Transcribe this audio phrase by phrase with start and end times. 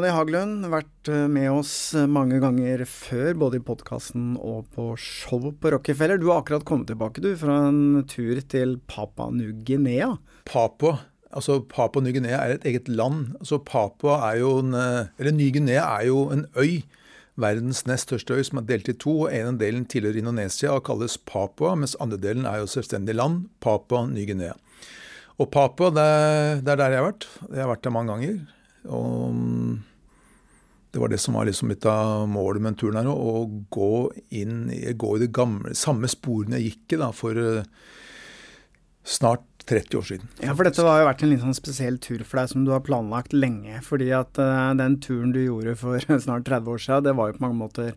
[0.00, 5.50] Jonny Haglund, vært eh, med oss mange ganger før, både i podkasten og på show
[5.52, 6.16] på Rockefeller.
[6.16, 10.14] Du har akkurat kommet tilbake, du, fra en tur til Papua New-Guinea.
[10.48, 13.34] Papua, altså Papua Ny-Guinea er et eget land.
[13.42, 16.80] Altså Papua er jo en, eh, eller Ny-Guinea er jo en øy.
[17.36, 19.18] Verdens nest største øy som er delt i to.
[19.26, 23.50] og av delen tilhører Indonesia og kalles Papua, mens andre delen er jo selvstendig land,
[23.60, 24.56] Papua Ny-Guinea.
[25.36, 27.28] Og Papua, det, det, er der jeg har vært.
[27.50, 28.40] Jeg har vært der mange ganger.
[28.88, 29.78] Og mm,
[30.90, 33.10] det var det som var liksom litt av målet med turen her.
[33.10, 33.92] Å gå
[34.34, 37.62] inn gå i de gamle, samme sporene jeg gikk i da, for uh,
[39.06, 40.32] snart 30 år siden.
[40.42, 42.72] Ja, for dette har jo vært en litt sånn spesiell tur for deg som du
[42.74, 43.78] har planlagt lenge.
[43.86, 47.38] Fordi at uh, den turen du gjorde for snart 30 år siden, det var jo
[47.38, 47.94] på mange måter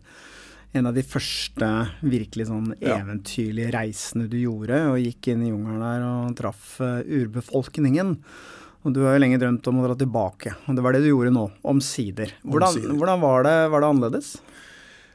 [0.74, 1.66] en av de første
[2.02, 6.98] virkelig sånn eventyrlige reisene du gjorde, og gikk inn i jungelen der og traff uh,
[7.02, 8.16] urbefolkningen.
[8.84, 11.10] Og du har jo lenge drømt om å dra tilbake, og det var det du
[11.10, 12.34] gjorde nå, omsider.
[12.44, 12.96] Hvordan, omsider.
[13.00, 14.32] hvordan var, det, var, det, annerledes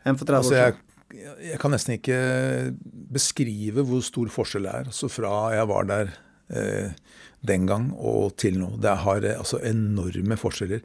[0.10, 0.86] enn for 30 altså, år siden?
[1.10, 2.18] Jeg, jeg, kan nesten ikke
[3.14, 4.90] beskrive hvor stor forskjell det er.
[4.90, 6.12] Altså fra jeg var der
[6.50, 7.00] eh,
[7.46, 8.76] den gang og til nå.
[8.82, 10.82] Det har eh, altså enorme forskjeller.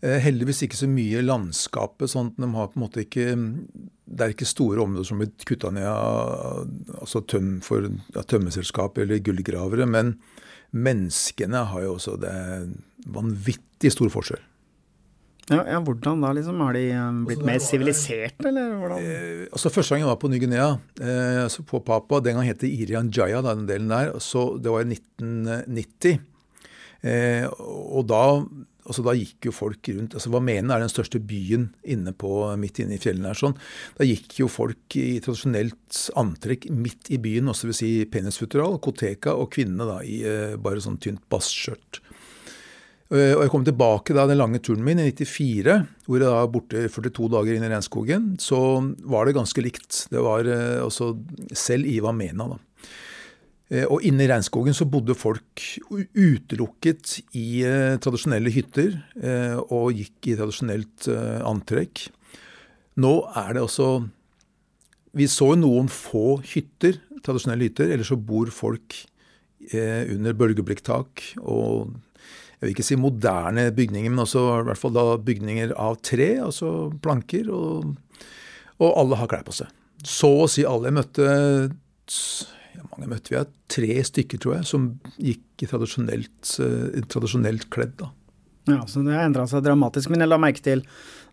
[0.00, 2.08] Eh, heldigvis ikke så mye landskapet.
[2.12, 3.26] sånn at de har på en måte ikke,
[4.10, 6.66] Det er ikke store områder som blir kutta ned av
[7.00, 9.86] altså tøm for ja, tømmeselskap eller gullgravere.
[9.86, 10.18] Men
[10.70, 12.36] menneskene har jo også det
[13.10, 14.42] vanvittig stor forskjell.
[15.50, 16.30] Ja, ja, Hvordan da?
[16.36, 16.60] liksom?
[16.62, 19.02] Har de um, blitt mer siviliserte, eller hvordan?
[19.02, 20.68] Eh, altså Første gang jeg var på Ny-Guinea,
[21.02, 24.12] eh, altså på Papa, den gang het det Irian Jaya, den delen der.
[24.22, 26.20] så Det var i 1990.
[27.02, 28.22] Eh, og da
[28.90, 32.30] altså Da gikk jo folk rundt altså Vamene er den største byen inne på,
[32.60, 33.30] midt inne i fjellene.
[33.30, 33.56] her sånn.
[33.98, 39.34] Da gikk jo folk i tradisjonelt antrekk midt i byen, også vil si penisfutural, koteka,
[39.36, 42.00] og kvinnene da i uh, bare sånn tynt bastskjørt.
[43.10, 46.46] Uh, og jeg kom tilbake da den lange turen min i 94, hvor jeg da
[46.50, 48.32] borte 42 dager inn i regnskogen.
[48.42, 48.60] Så
[49.10, 50.04] var det ganske likt.
[50.12, 51.12] Det var uh, også
[51.56, 52.60] selv i Vamena, da.
[53.70, 59.94] Eh, og inne i regnskogen så bodde folk utelukket i eh, tradisjonelle hytter eh, og
[59.94, 61.06] gikk i tradisjonelt
[61.46, 62.08] antrekk.
[63.00, 63.90] Nå er det også
[65.14, 69.06] Vi så jo noen få hytter, tradisjonelle hytter, eller så bor folk
[69.70, 71.90] under bølgeblikktak og
[72.60, 76.28] jeg vil ikke si moderne bygninger, men også i hvert fall da bygninger av tre,
[76.44, 77.94] altså planker, og,
[78.80, 79.70] og alle har klær på seg.
[80.04, 80.90] Så å si alle.
[80.90, 81.28] Jeg møtte
[82.76, 87.96] ja, mange møtte vi, tre stykker, tror jeg, som gikk i tradisjonelt, uh, tradisjonelt kledd.
[88.00, 88.10] da.
[88.70, 90.12] Ja, så det har endra seg dramatisk.
[90.12, 90.84] Men jeg la merke til,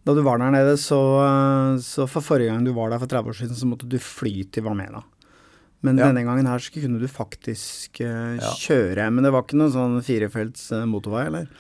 [0.08, 3.12] da du var der nede, så, eh, så, for forrige gang du var der for
[3.12, 5.04] 30 år siden, så måtte du fly til Vamena.
[5.86, 6.08] Men ja.
[6.08, 8.54] denne gangen her så kunne du faktisk ja.
[8.64, 9.10] kjøre.
[9.14, 11.52] Men det var ikke noen sånn firefelts motorvei, eller?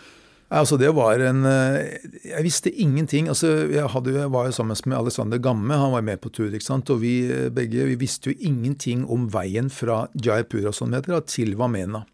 [0.47, 3.28] Altså det var en eh, Jeg visste ingenting.
[3.28, 6.53] altså Jeg, hadde, jeg var jo sammen med Alexander Gamme, han var med på tur.
[6.53, 10.94] ikke sant, Og vi eh, begge vi visste jo ingenting om veien fra Jaipura som
[10.94, 12.06] heter, til Vamena.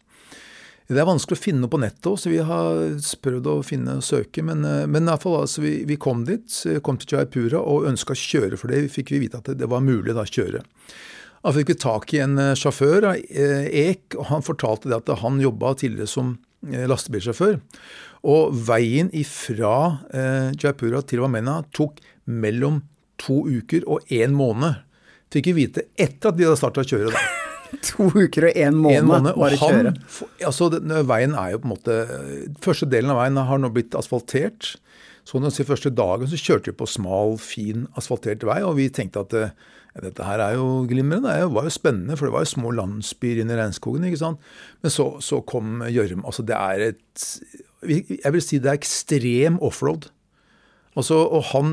[0.86, 4.04] Det er vanskelig å finne noe på nettet så vi har prøvd å finne og
[4.04, 4.42] søke.
[4.42, 6.50] Men, eh, men i hvert fall, altså, vi, vi, kom dit,
[6.82, 8.58] kom til Jaipura og ønska å kjøre.
[8.58, 10.64] For det fikk vi vite at det, det var mulig da å kjøre.
[11.44, 15.74] Da fikk vi tak i en sjåfør, Ek, og han fortalte det at han jobba
[15.76, 16.38] tidligere som
[16.90, 17.58] lastebilsjåfør.
[18.30, 19.74] Og veien ifra
[20.14, 22.82] eh, Jaipura til Vamena tok mellom
[23.20, 24.80] to uker og én måned.
[25.34, 27.12] Fikk vi vite etter at de hadde starta å kjøre.
[27.12, 27.24] da.
[27.88, 29.88] to uker og én måned, en måned bare og han,
[30.46, 31.96] altså, den, Veien er jo på en måte
[32.62, 34.74] Første delen av veien har nå blitt asfaltert.
[35.24, 39.24] Så den første dagen så kjørte vi på smal, fin, asfaltert vei, og vi tenkte
[39.24, 39.48] at ja,
[40.02, 41.30] dette her er jo glimrende.
[41.30, 44.08] Det var jo spennende, for det var jo små landsbyer inne i regnskogen.
[44.08, 44.42] ikke sant?
[44.82, 46.26] Men så, så kom gjørme.
[46.26, 47.28] Altså, det er et
[47.84, 50.08] jeg vil si det er ekstrem offroad.
[50.94, 51.72] Altså, og han,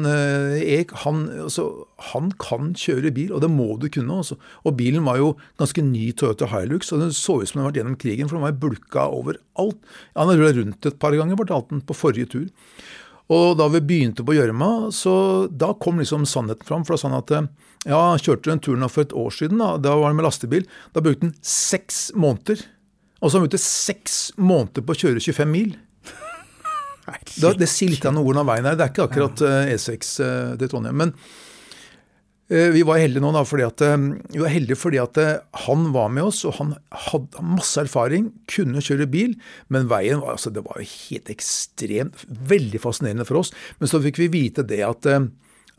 [0.57, 1.67] jeg, eh, han, altså,
[2.09, 4.17] han, kan kjøre bil, og det må du kunne.
[4.23, 4.37] Altså.
[4.65, 7.69] Og bilen var jo ganske ny Toyota Hilux, og den så ut som den hadde
[7.69, 9.77] vært gjennom krigen, for den var bulka overalt.
[10.17, 12.49] Han har rulla rundt et par ganger, fortalte han på forrige tur.
[13.31, 15.13] Og da vi begynte på gjørma, så
[15.47, 16.83] da kom liksom sannheten fram.
[16.87, 17.35] For da sa han at
[17.87, 20.67] ja, han kjørte den turen for et år siden, da, da var han med lastebil.
[20.95, 22.65] Da brukte han seks måneder.
[23.21, 25.73] Og så brukte seks måneder på å kjøre 25 mil.
[27.41, 28.75] Da, det sier litt om av veien her.
[28.77, 30.99] Det er ikke akkurat uh, E6 uh, til Trondheim.
[31.01, 31.09] Men
[32.51, 33.81] vi var heldige nå da, fordi at,
[34.33, 35.19] vi var heldige fordi at
[35.65, 36.73] han var med oss, og han
[37.07, 39.37] hadde masse erfaring, kunne kjøre bil,
[39.71, 43.53] men veien var, altså, det var jo helt ekstremt Veldig fascinerende for oss.
[43.79, 45.07] Men så fikk vi vite det at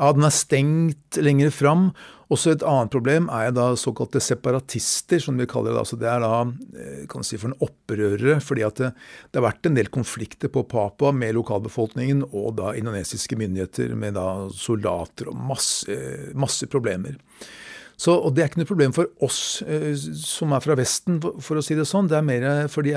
[0.03, 1.93] Ja, den er stengt lenger fram.
[2.33, 5.83] Også et annet problem er da såkalte separatister, som vi kaller det.
[5.85, 8.91] Altså det er da eh, kan si for en opprørere, fordi at det,
[9.29, 14.19] det, har vært en del konflikter på Papua med lokalbefolkningen og da indonesiske myndigheter med
[14.19, 14.27] da
[14.57, 15.95] soldater og masse,
[16.35, 17.21] masse problemer.
[17.97, 21.39] Så, og Det er ikke noe problem for oss eh, som er fra Vesten, for,
[21.45, 22.09] for, å si det sånn.
[22.11, 22.95] Det er mer fordi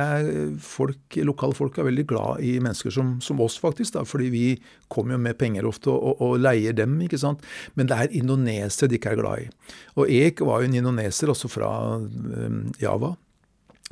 [0.64, 3.96] folk, lokale folk er veldig glad i mennesker som, som oss, faktisk.
[3.98, 4.46] Da, fordi vi
[4.92, 6.98] kommer jo med penger ofte og, og, og, leier dem.
[7.06, 7.44] ikke sant?
[7.76, 9.52] Men det er indonesere de ikke er glad i.
[10.00, 11.70] Og Ek var jo en indoneser, også fra
[12.00, 13.16] eh, Java.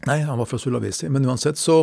[0.07, 1.07] Nei, han var fra Sulawesi.
[1.13, 1.77] Men uansett, så,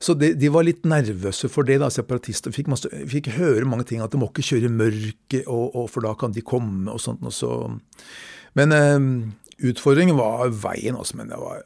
[0.00, 2.54] så de, de, var litt nervøse for det, da, separatister.
[2.54, 5.88] Fikk, masse, fikk høre mange ting, at de må ikke kjøre i mørket, og, og,
[5.92, 7.24] for da kan de komme, og sånt.
[7.26, 7.52] Og så
[8.58, 11.62] men eh, utfordringen var veien, altså, men det var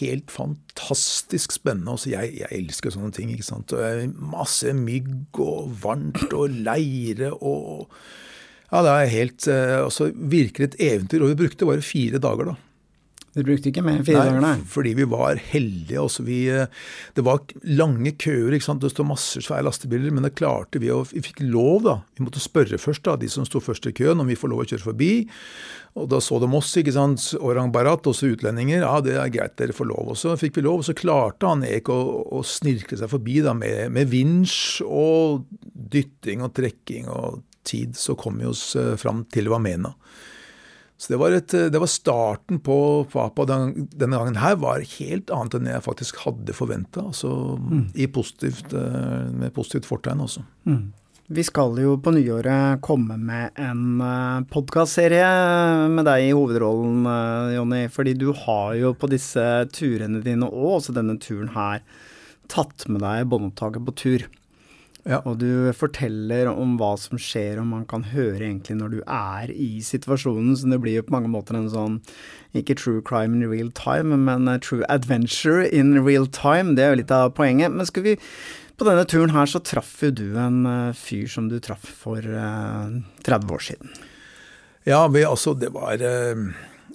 [0.00, 1.94] helt fantastisk spennende.
[1.94, 3.32] Altså, jeg, jeg, elsker sånne ting.
[3.32, 3.74] ikke sant?
[3.76, 7.90] Og masse mygg og varmt og leire og
[8.72, 11.22] Ja, det er helt eh, altså, Virkelig et eventyr.
[11.22, 12.56] Og vi brukte bare fire dager, da.
[13.34, 14.56] Du brukte ikke mer enn fire dager, nei?
[14.70, 15.98] Fordi vi var heldige.
[15.98, 16.70] Også vi, eh,
[17.16, 18.54] det var lange køer.
[18.54, 18.80] ikke sant?
[18.80, 20.92] Det sto masse svære lastebiler, men det klarte vi.
[20.94, 21.96] Og vi fikk lov, da.
[22.14, 24.62] Vi måtte spørre først, da, de som sto først i køen, om vi får lov
[24.62, 25.12] å kjøre forbi.
[25.98, 27.24] Og da så de oss, ikke sant.
[27.42, 28.86] Orang Barat, også utlendinger.
[28.86, 30.14] Ja, det er greit, dere får lov.
[30.14, 31.98] Og så fikk vi lov, og så klarte han Ek å,
[32.38, 35.42] å snirkle seg forbi da, med, med vinsj og
[35.74, 37.98] dytting og trekking og tid.
[37.98, 39.94] Så kom vi oss eh, fram til Vamena.
[40.96, 42.76] Så det var, et, det var, starten på
[43.12, 47.08] Papa den, denne gangen her var helt annet enn jeg faktisk hadde forventa.
[47.10, 47.88] Altså, mm.
[48.14, 50.44] positivt, eh, med positivt fortegn også.
[50.70, 50.92] Mm.
[51.26, 55.28] Vi skal jo på nyåret komme med en eh, podkastserie
[55.88, 57.82] med deg i hovedrollen, eh, Jonny.
[57.88, 61.80] Fordi du har jo på disse turene dine, og også denne turen her,
[62.52, 64.26] tatt med deg båndopptaket på tur.
[65.04, 65.18] Ja.
[65.28, 69.52] Og du forteller om hva som skjer, og man kan høre egentlig når du er
[69.52, 70.56] i situasjonen.
[70.56, 72.00] Så det blir jo på mange måter en sånn
[72.56, 76.76] ikke true crime in real time, men true adventure in real time.
[76.78, 77.74] Det er jo litt av poenget.
[77.74, 78.18] Men skal vi
[78.80, 82.18] på denne turen her så traff jo du en uh, fyr som du traff for
[82.18, 82.96] eh,
[83.28, 83.92] 30 år siden.
[84.84, 86.00] Ja, men altså det var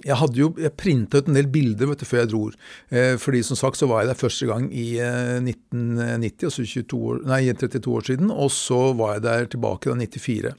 [0.06, 2.42] jeg hadde jo, jeg printa ut en del bilder vet du, før jeg dro.
[2.88, 7.20] Eh, fordi som sagt så var jeg der første gang i eh, 1990, altså år,
[7.28, 8.32] nei, 32 år siden.
[8.32, 10.56] Og så var jeg der tilbake da 94.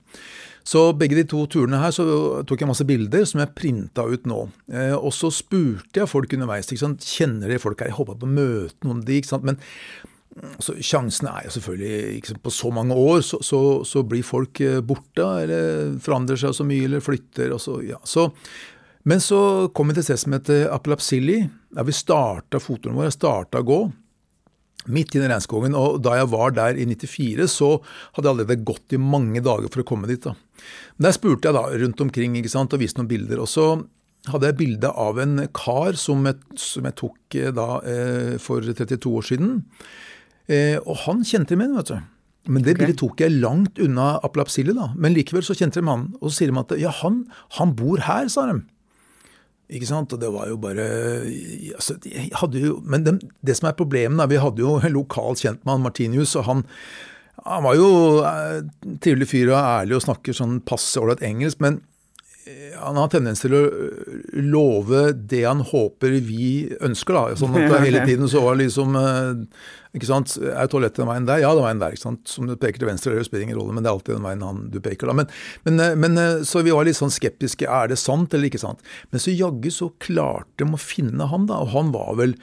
[0.72, 2.06] Så begge de to turene her så
[2.46, 4.44] tok jeg masse bilder som jeg printa ut nå.
[4.70, 6.70] Eh, og så spurte jeg folk underveis.
[6.70, 7.90] ikke sant, Kjenner de folk her?
[7.90, 9.48] Jeg håpa på å møte noen av de, ikke sant.
[9.48, 9.58] Men
[10.64, 14.62] så Sjansen er jo selvfølgelig ikke På så mange år så, så, så, blir folk
[14.64, 17.52] eh, borte, eller forandrer seg så mye, eller flytter.
[17.52, 18.00] og så, ja.
[18.08, 18.30] Så
[19.08, 21.40] men så kom vi til et sted som heter Apelapsilli,
[21.74, 23.10] der vi starta fotturen vår.
[23.10, 23.82] Jeg starta å gå
[24.90, 25.76] midt inn i regnskogen.
[25.78, 27.72] Og da jeg var der i 94, så
[28.16, 30.22] hadde jeg allerede gått i mange dager for å komme dit.
[30.24, 30.36] da.
[30.98, 33.42] Men Der spurte jeg da rundt omkring ikke sant, og viste noen bilder.
[33.42, 33.68] Og så
[34.30, 38.62] hadde jeg bilde av en kar som jeg, som jeg tok eh, da eh, for
[38.62, 39.54] 32 år siden.
[40.46, 42.02] Eh, og han kjente meg, vet du.
[42.50, 42.80] Men det okay.
[42.80, 44.92] bildet tok jeg langt unna Apelapsilli, da.
[44.98, 47.24] Men likevel så kjente de han, og så sier de at ja, han,
[47.58, 48.62] han bor her, sa de.
[49.72, 50.12] Ikke sant?
[50.14, 50.88] Og det var jo bare
[51.76, 55.84] altså, jo, Men det, det, som er problemet, da, vi hadde jo en lokal kjentmann,
[55.86, 56.66] Martinius, og han,
[57.46, 57.92] han var jo
[58.28, 58.60] eh,
[59.04, 61.80] trivelig fyr og ærlig og snakker sånn passe ålreit engelsk, men
[62.82, 67.18] han har tendens til å eh, love det han håper vi ønsker.
[67.18, 68.98] da, sånn at Hele tiden så var liksom
[69.92, 70.38] ikke sant?
[70.40, 71.42] Er toalettet den veien der?
[71.44, 71.94] Ja, den veien der.
[71.94, 72.24] ikke sant?
[72.32, 74.26] Som du peker til venstre eller høyre, spiller ingen rolle, men det er alltid den
[74.26, 75.12] veien han, du peker.
[75.12, 75.18] da.
[75.20, 75.30] Men,
[75.68, 77.68] men, eh, men, Så vi var litt sånn skeptiske.
[77.68, 78.82] Er det sant eller ikke sant?
[79.12, 81.62] Men så jaggu så klarte de å finne han, da.
[81.66, 82.38] Og han var vel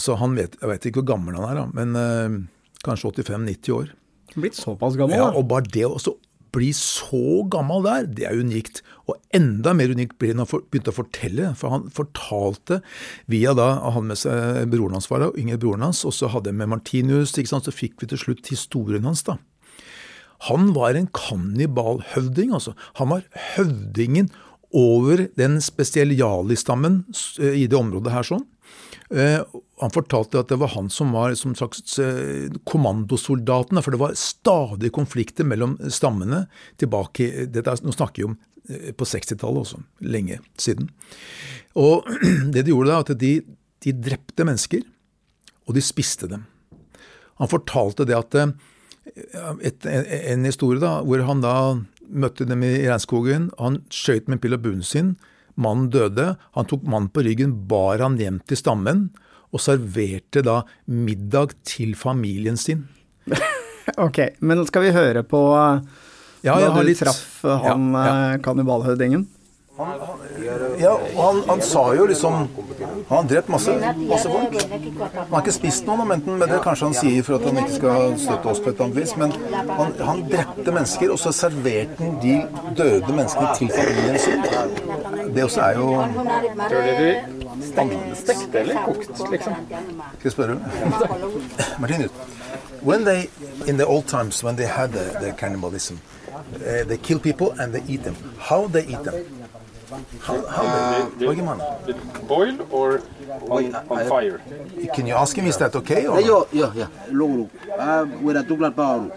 [0.00, 2.36] altså han vet, Jeg vet ikke hvor gammel han er, da, men øh,
[2.86, 3.90] kanskje 85-90 år.
[4.38, 5.18] Blitt såpass gammel?
[5.18, 6.14] Ja, og bare det også
[6.54, 8.82] bli så gammel der, det er unikt.
[9.10, 11.52] Og enda mer unikt blir det når han begynte å fortelle.
[11.58, 12.80] For han fortalte
[13.30, 16.52] via da han med seg broren hans var og yngre broren hans, og så hadde
[16.52, 19.24] jeg med Martinus, ikke sant, så fikk vi til slutt historien hans.
[19.26, 19.38] da.
[20.48, 22.72] Han var en kannibalhøvding, altså.
[22.96, 24.30] Han var høvdingen
[24.70, 27.02] over den spesielle jali-stammen
[27.42, 28.46] i det området her sånn.
[29.10, 29.40] Eh,
[29.80, 34.14] han fortalte at det var han som var som slags eh, kommandosoldaten, for det var
[34.18, 36.44] stadig konflikter mellom stammene
[36.78, 38.36] tilbake dette, Nå snakker vi om
[38.68, 40.92] eh, på 60-tallet også, lenge siden.
[41.74, 42.06] Og
[42.54, 43.32] det de gjorde da, at de,
[43.82, 44.86] de drepte mennesker,
[45.66, 46.46] og de spiste dem.
[47.42, 48.34] Han fortalte det at
[49.64, 51.54] et, en historie da, hvor han da
[52.10, 53.48] møtte dem i regnskogen.
[53.58, 55.14] Han skjøt med en pil og bunnen sin.
[55.60, 56.32] Mannen døde.
[56.56, 59.10] Han tok mannen på ryggen, bar han hjem til stammen
[59.50, 62.84] og serverte da middag til familien sin.
[64.06, 65.40] ok, men skal vi høre på
[66.46, 68.38] Ja, da du litt- traff eh, han Ja, ja.
[69.80, 70.80] Eh, kannibalhøvdingen?
[70.80, 72.32] Ja, og han, han sa jo liksom
[73.08, 74.54] Han har drept masse, masse folk.
[75.14, 77.76] Han har ikke spist noen, men, men det kanskje han sier for at han ikke
[77.78, 79.16] skal støtte oss på et eller annet vis.
[79.18, 79.34] Men
[79.80, 82.36] han, han drepte mennesker, og så serverte han de
[82.78, 84.40] døde menneskene til familien sin.
[85.34, 85.88] Det også er jo
[88.14, 89.54] Stekt eller kokt, liksom?
[90.18, 90.56] Skal jeg spørre?
[91.80, 92.10] Martinus,
[92.82, 93.28] when they,
[93.66, 95.94] in the old times, when they had the, the cannibalism,
[96.54, 98.16] uh, they kill people and they eat them.
[98.38, 99.39] How they eat them?
[99.90, 101.60] How, how uh, Hva gjør man?
[102.30, 103.00] Boil or
[103.50, 104.38] on, on fire?
[104.94, 106.06] Can you ask him, is that okay?
[106.06, 106.20] Or?
[106.20, 106.86] Yo, yo, ya.
[107.10, 107.48] Lulu.
[107.78, 109.10] Ah, wera tuklat paru.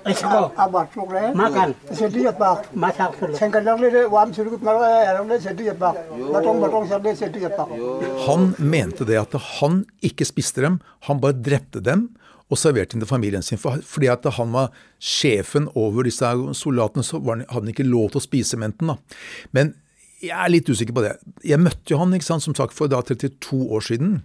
[0.65, 1.75] abat progre Makan.
[1.94, 3.38] sedi pak Masak sulu.
[3.38, 5.96] sengkadang le wam suru ngara aram le sedi pak
[6.34, 7.70] batong batong serde sedi pak
[8.25, 12.10] Han mente det at han ikke spiste dem, han bare drepte dem
[12.50, 13.58] og serverte dem til familien sin.
[13.62, 16.25] Fordi at han var sjefen over disse
[16.58, 18.92] soldatene, så hadde han ikke lov til å spise menten.
[18.94, 18.98] da.
[19.51, 19.74] Men
[20.24, 21.18] jeg er litt usikker på det.
[21.46, 24.22] Jeg møtte jo han ikke sant, som sagt, for da 32 år siden.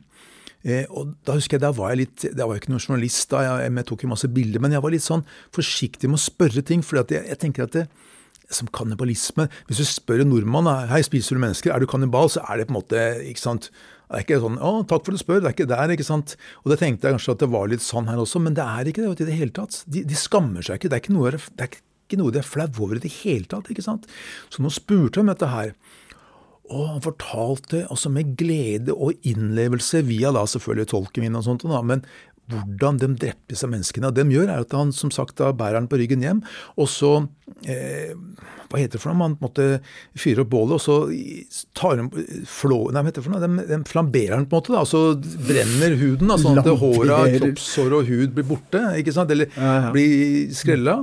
[0.67, 3.29] Eh, og da husker jeg, da var jeg litt, da var jeg ikke noen journalist,
[3.31, 6.25] da, jeg, jeg tok jo masse bilder, men jeg var litt sånn forsiktig med å
[6.25, 6.83] spørre ting.
[6.87, 7.89] for jeg, jeg tenker at det,
[8.49, 12.41] som kannibalisme Hvis du spør en nordmann hei, spiser du mennesker, er du kannibal, så
[12.49, 13.69] er det på en måte ikke sant,
[14.09, 16.07] Det er ikke sånn 'Å, takk for at du spør', det er ikke der, ikke
[16.07, 16.37] sant.
[16.65, 18.89] Og det tenkte jeg kanskje at det var litt sånn her også, men det er
[18.89, 19.85] ikke det vet i det hele tatt.
[19.85, 20.89] De, de skammer seg ikke.
[20.89, 21.77] Det er ikke noe, det er
[22.09, 23.69] ikke noe de er flau over i det hele tatt.
[23.69, 24.09] ikke sant.
[24.49, 25.75] Så nå spurte han om dette her.
[26.69, 31.65] Og han fortalte altså med glede og innlevelse, via da selvfølgelig tolken min og sånt,
[31.65, 32.05] da, men
[32.49, 34.13] hvordan de drepte disse menneskene.
[34.15, 36.43] Det de gjør, er at han som sagt da bærer han på ryggen hjem,
[36.81, 37.13] og så
[37.69, 38.15] eh,
[38.69, 39.21] Hva heter det for noe?
[39.23, 39.67] Man måtte
[40.21, 40.97] fyre opp bålet, og så
[41.79, 42.83] tar de flå...
[42.93, 43.45] Nei, hva heter det for noe?
[43.45, 46.69] De, de flamberer den på en måte, da, og så brenner huden, da, sånn at
[46.83, 49.33] håra, kroppshår og hud blir borte, ikke sant?
[49.33, 49.49] Eller
[49.95, 51.01] blir skrella.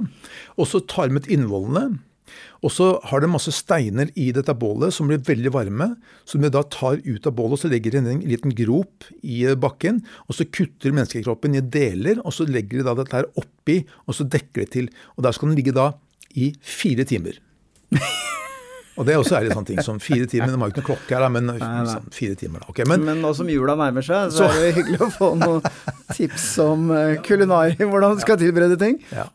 [0.61, 1.87] Og så tar de ut innvollene.
[2.65, 5.91] Og så har de masse steiner i dette bålet som blir veldig varme,
[6.25, 9.43] som de da tar ut av bålet og så legger de en liten grop i
[9.53, 10.01] bakken.
[10.25, 14.17] Og så kutter menneskekroppen i deler, og så legger de da dette her oppi, og
[14.17, 14.93] så dekker de til.
[15.13, 15.91] Og der skal den ligge da
[16.33, 17.37] i fire timer.
[18.95, 20.89] Og det også er også sånne ting som fire timer, Det var jo ikke noe
[20.93, 22.69] klokke her, men sånn, fire timer da.
[22.71, 25.65] Okay, men Men nå som jula nærmer seg, så, er det hyggelig å få noen
[26.15, 26.87] tips om
[27.25, 29.01] kulinari, hvordan du skal tilberede ting.
[29.11, 29.27] Ja.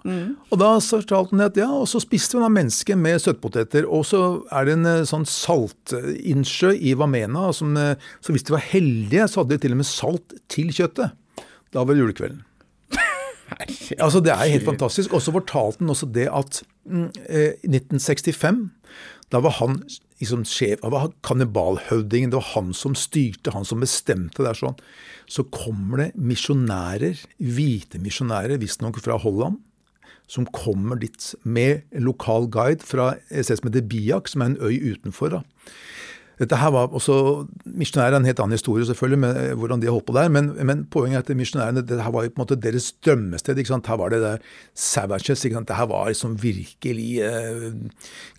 [0.49, 3.87] Og da så fortalte han at ja, og så spiste vi av mennesker med søtpoteter.
[3.89, 4.21] Og så
[4.55, 9.29] er det en eh, sånn saltinnsjø i Vamena, som, eh, så hvis de var heldige,
[9.31, 11.17] så hadde de til og med salt til kjøttet.
[11.71, 12.45] Da var det julekvelden.
[13.99, 15.15] Altså Det er helt fantastisk.
[15.17, 18.61] Og så fortalte han også det at mm, eh, i 1965,
[19.31, 19.81] da var han
[20.21, 24.77] liksom sjef, han var kannibalhøvdingen, det var han som styrte, han som bestemte der sånn.
[25.31, 29.61] Så kommer det misjonærer, hvite misjonærer, visstnok fra Holland,
[30.31, 34.61] som kommer dit med lokal guide fra et sted som heter Biak, som er en
[34.63, 35.39] øy utenfor.
[35.39, 35.43] da.
[36.41, 37.15] Dette her var også,
[37.69, 40.55] Misjonærer er en helt annen historie selvfølgelig, med eh, hvordan de holdt på der, men,
[40.67, 43.61] men poenget er at misjonærene, det her var jo på en måte deres drømmested.
[43.61, 43.91] ikke sant?
[43.91, 45.45] Her var det der savages.
[45.45, 45.69] ikke sant?
[45.69, 47.69] Det her var liksom virkelig eh,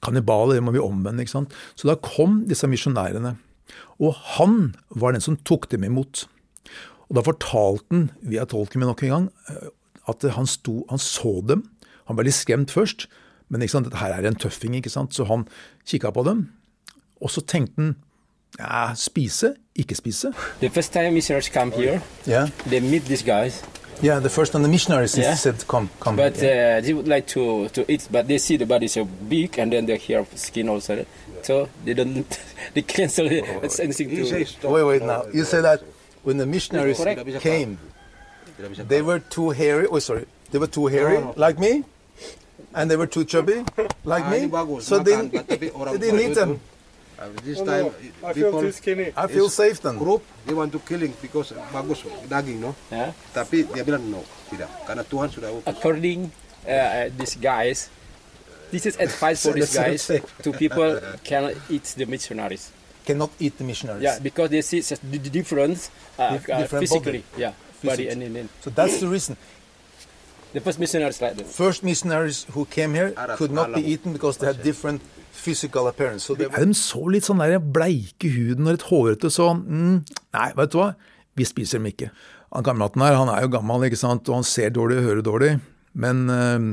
[0.01, 1.21] kannibaler, det må vi omvende.
[1.21, 1.53] ikke sant?
[1.75, 3.35] Så da kom disse misjonærene.
[4.01, 6.25] Og han var den som tok dem imot.
[7.11, 9.69] Og da fortalte han, via tolken min nok en gang, eh,
[10.09, 11.67] at han, sto, han så dem.
[12.09, 13.05] Han ble litt skremt først,
[13.51, 15.13] men ikke sant, dette her er en tøffing, ikke sant?
[15.13, 15.45] så han
[15.85, 16.47] kikka på dem.
[17.21, 17.95] Og så tenkte han
[18.59, 20.33] ja, spise, ikke spise.
[20.59, 23.63] The first time missionaries come here, Yeah, they meet these guys,
[24.03, 25.35] yeah the first time the missionaries Yeah.
[25.37, 26.15] said, come, come.
[26.17, 29.59] but uh, they would like to, to eat, but they see the body so big,
[29.59, 31.05] and then they hear skin also,
[31.43, 32.25] so they don't,
[32.73, 33.45] they cancel it.
[33.63, 34.69] It's anything to.
[34.69, 35.23] Wait, wait, now.
[35.33, 35.81] You say that
[36.23, 36.99] when the missionaries
[37.39, 37.77] came,
[38.87, 39.87] they were too hairy.
[39.87, 40.25] Oh, sorry.
[40.51, 41.83] They were too hairy, like me.
[42.73, 43.63] And they were too chubby,
[44.05, 44.49] like Ah, me.
[44.81, 46.59] So they, makan, tapi they didn't eat them.
[47.21, 47.93] Uh, This time
[48.33, 49.13] people skinny.
[49.13, 49.97] I feel safe then.
[49.97, 52.73] group they want to killing because bagus daging no.
[52.89, 53.13] Yeah.
[53.31, 54.69] Tapi dia bilang no, tidak.
[54.83, 55.69] Karena Tuhan sudah utus.
[55.69, 56.33] According
[56.65, 57.93] uh, these guys,
[58.73, 60.25] this is advice for these guys safe.
[60.41, 62.73] to people cannot eat the missionaries.
[63.05, 64.01] Cannot eat the missionaries.
[64.01, 67.21] Yeah, because they see such the the difference uh, Dif- uh, different physically.
[67.25, 67.37] body.
[67.37, 68.13] Yeah, body Physics.
[68.13, 69.37] and then So that's the reason.
[70.53, 71.47] the first missionaries like that.
[71.47, 74.99] First missionaries who came here Arab, could not be eaten because they had different
[75.31, 76.25] physical appearance.
[76.25, 79.97] So they de så litt sånn der bleike i huden og litt hårete, så mm,
[80.37, 80.93] Nei, vet du hva?
[81.39, 82.11] Vi spiser dem ikke.
[82.51, 85.25] Han kameraten her, han er jo gammel, ikke sant, og han ser dårlig og hører
[85.25, 85.51] dårlig.
[85.93, 86.65] Men øh,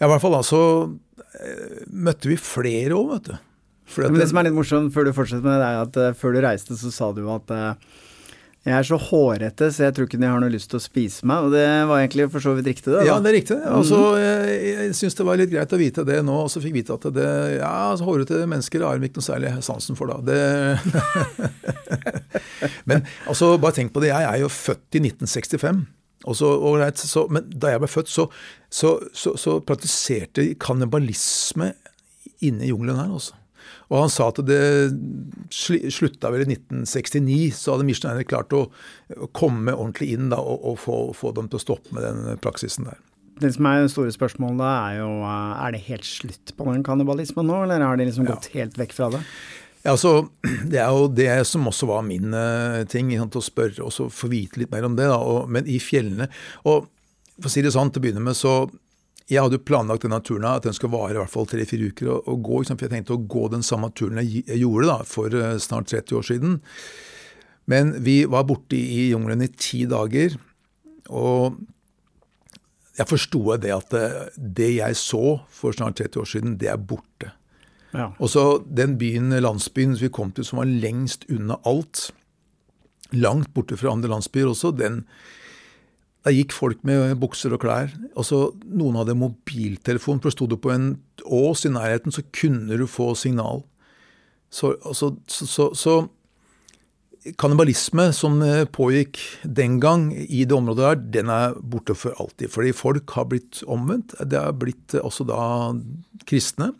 [0.00, 3.38] ja, i hvert fall da så øh, møtte vi flere òg, vet du.
[3.90, 5.98] Fordi at Men det som er litt morsomt før du fortsetter med det, er at
[5.98, 7.96] uh, før du reiste, så sa du at eh,
[8.60, 11.24] Jeg er så hårete, så jeg tror ikke de har noe lyst til å spise
[11.24, 11.46] meg.
[11.46, 12.98] Og det var egentlig for så vidt riktig, det.
[12.98, 13.06] da.
[13.08, 13.56] Ja, det er riktig.
[13.64, 16.76] Altså, jeg jeg syns det var litt greit å vite det nå, og så fikk
[16.76, 20.20] vite at det ja, altså, hårete mennesker har de ikke noe særlig sansen for, da.
[22.90, 24.12] Men altså, bare tenk på det.
[24.12, 25.80] Jeg er jo født i 1965.
[26.28, 28.26] Og så, right, så, men da jeg ble født, så,
[28.68, 31.72] så, så, så praktiserte kannibalisme
[32.44, 33.39] inne i jungelen her, altså.
[33.90, 34.62] Og han sa at det
[35.50, 38.68] slutta vel i 1969, så hadde misjonærene klart å,
[39.34, 42.86] komme ordentlig inn da, og, og få, få dem til å stoppe med den praksisen
[42.86, 43.00] der.
[43.40, 47.48] Det som er store spørsmålet, er jo eh, er det helt slutt på den kannibalismen
[47.48, 49.22] nå, eller har de liksom gått helt vekk fra det?
[49.80, 50.28] Ja, altså,
[50.70, 54.60] Det er jo det som også var min eh, ting, å spørre og få vite
[54.60, 55.08] litt mer om det.
[55.08, 56.28] da, og, Men i fjellene
[56.68, 56.90] og
[57.40, 58.68] For å si det sånn, til å begynne med, så
[59.30, 62.10] Jeg hadde jo planlagt denne turen at den skulle vare i hvert fall tre-fire uker.
[62.18, 65.58] og gå, for Jeg tenkte å gå den samme turen jeg, gjorde da, for eh,
[65.62, 66.60] snart 30 år siden.
[67.70, 70.34] Men vi var borte i jungelen i ti dager.
[71.08, 71.60] Og
[72.98, 74.06] jeg forsto det at det,
[74.36, 77.30] det jeg så for snart 30 år siden, det er borte.
[77.94, 78.10] Ja.
[78.18, 82.10] Og så den byen, landsbyen som vi kom til som var lengst unna alt,
[83.10, 85.04] langt borte fra andre landsbyer også, den,
[86.24, 87.92] der gikk folk med bukser og klær.
[88.12, 90.92] Og så Noen hadde mobiltelefon, for sto du på en
[91.24, 93.64] ås i nærheten, så kunne du få signal.
[94.50, 95.94] Så, altså, så, så, så
[97.40, 102.50] kannibalisme som eh, pågikk den gang i det området der, den er borte for alltid.
[102.52, 104.16] Fordi folk har blitt omvendt.
[104.20, 105.42] Det har blitt eh, også da
[106.28, 106.72] kristne.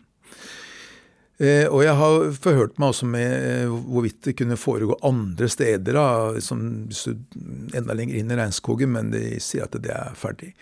[1.40, 5.96] Eh, og jeg har forhørt meg også med eh, hvorvidt det kunne foregå andre steder,
[5.96, 6.60] da, som
[7.72, 10.52] enda lenger inn i regnskogen, men de sier at det er ferdig.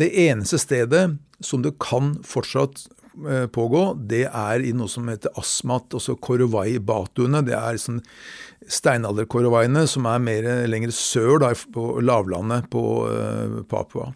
[0.00, 1.04] Det eneste stedet
[1.44, 2.86] som det kan fortsatt
[3.28, 7.44] eh, pågå, det er i noe som heter Asmat, også Korovai Batuene.
[7.44, 8.00] Det er sånn
[8.72, 14.14] steinalderkorovaiene som er mer lenger sør, da, på lavlandet på eh, Papua.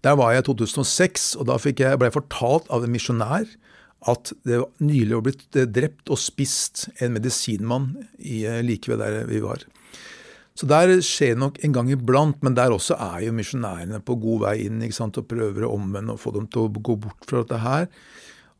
[0.00, 3.44] Der var jeg i 2006, og da jeg, ble jeg fortalt av en misjonær
[4.06, 9.26] at det nylig var blitt drept og spist en medisinmann i, eh, like ved der
[9.26, 9.64] vi var.
[10.58, 14.16] Så der skjer det nok en gang iblant, men der også er jo misjonærene på
[14.18, 17.44] god vei inn og prøver å omvende og få dem til å gå bort fra
[17.44, 17.86] dette her.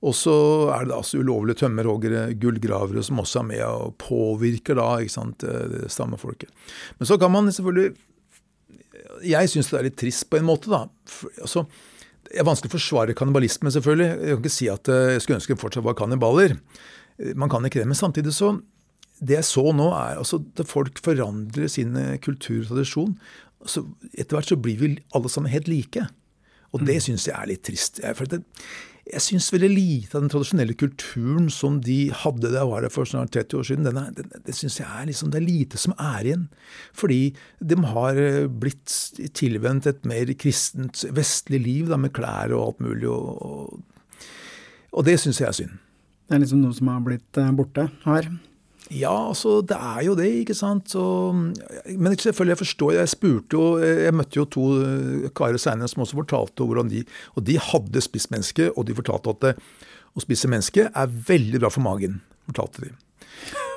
[0.07, 0.35] Og så
[0.77, 5.43] er det altså ulovlige tømmerhoggere, gullgravere, som også er med og påvirker da, ikke sant,
[5.43, 6.53] eh, stammefolket.
[7.01, 7.97] Men så kan man selvfølgelig
[9.25, 10.87] Jeg syns det er litt trist på en måte, da.
[11.11, 11.65] For, altså,
[12.29, 14.09] det er vanskelig å forsvare kannibalisme, selvfølgelig.
[14.13, 16.57] Jeg kan ikke si at eh, jeg skulle ønske det fortsatt var kannibaler.
[17.19, 17.89] Eh, Man kan ikke det.
[17.89, 18.59] Men samtidig så
[19.19, 23.17] Det jeg så nå, er altså at folk forandrer sin eh, kultur og tradisjon.
[24.15, 26.05] Etter hvert så blir vi alle sammen helt like.
[26.71, 27.99] Og det syns jeg er litt trist.
[28.15, 28.45] For det,
[29.09, 32.93] jeg syns veldig lite av den tradisjonelle kulturen som de hadde da jeg var der
[32.93, 35.47] for snart 30 år siden, den er, den, det syns jeg er liksom, det er
[35.47, 36.45] lite som er igjen.
[36.97, 37.21] Fordi
[37.73, 38.93] de har eh, blitt
[39.39, 43.09] tilvendt et mer kristent, vestlig liv da, med klær og alt mulig.
[43.09, 44.27] Og, og,
[44.93, 45.79] og det syns jeg er synd.
[46.29, 48.29] Det er liksom noe som har blitt eh, borte her.
[48.91, 50.89] Ja, altså det er jo det, ikke sant.
[50.89, 51.03] Så,
[51.35, 52.93] men selvfølgelig, jeg forstår.
[52.97, 57.03] Jeg spurte jo Jeg møtte jo to eh, karer seinere som også fortalte hvordan de
[57.37, 59.53] Og de hadde spist menneske, og de fortalte at det,
[60.17, 62.21] å spise menneske er veldig bra for magen.
[62.49, 62.95] fortalte de.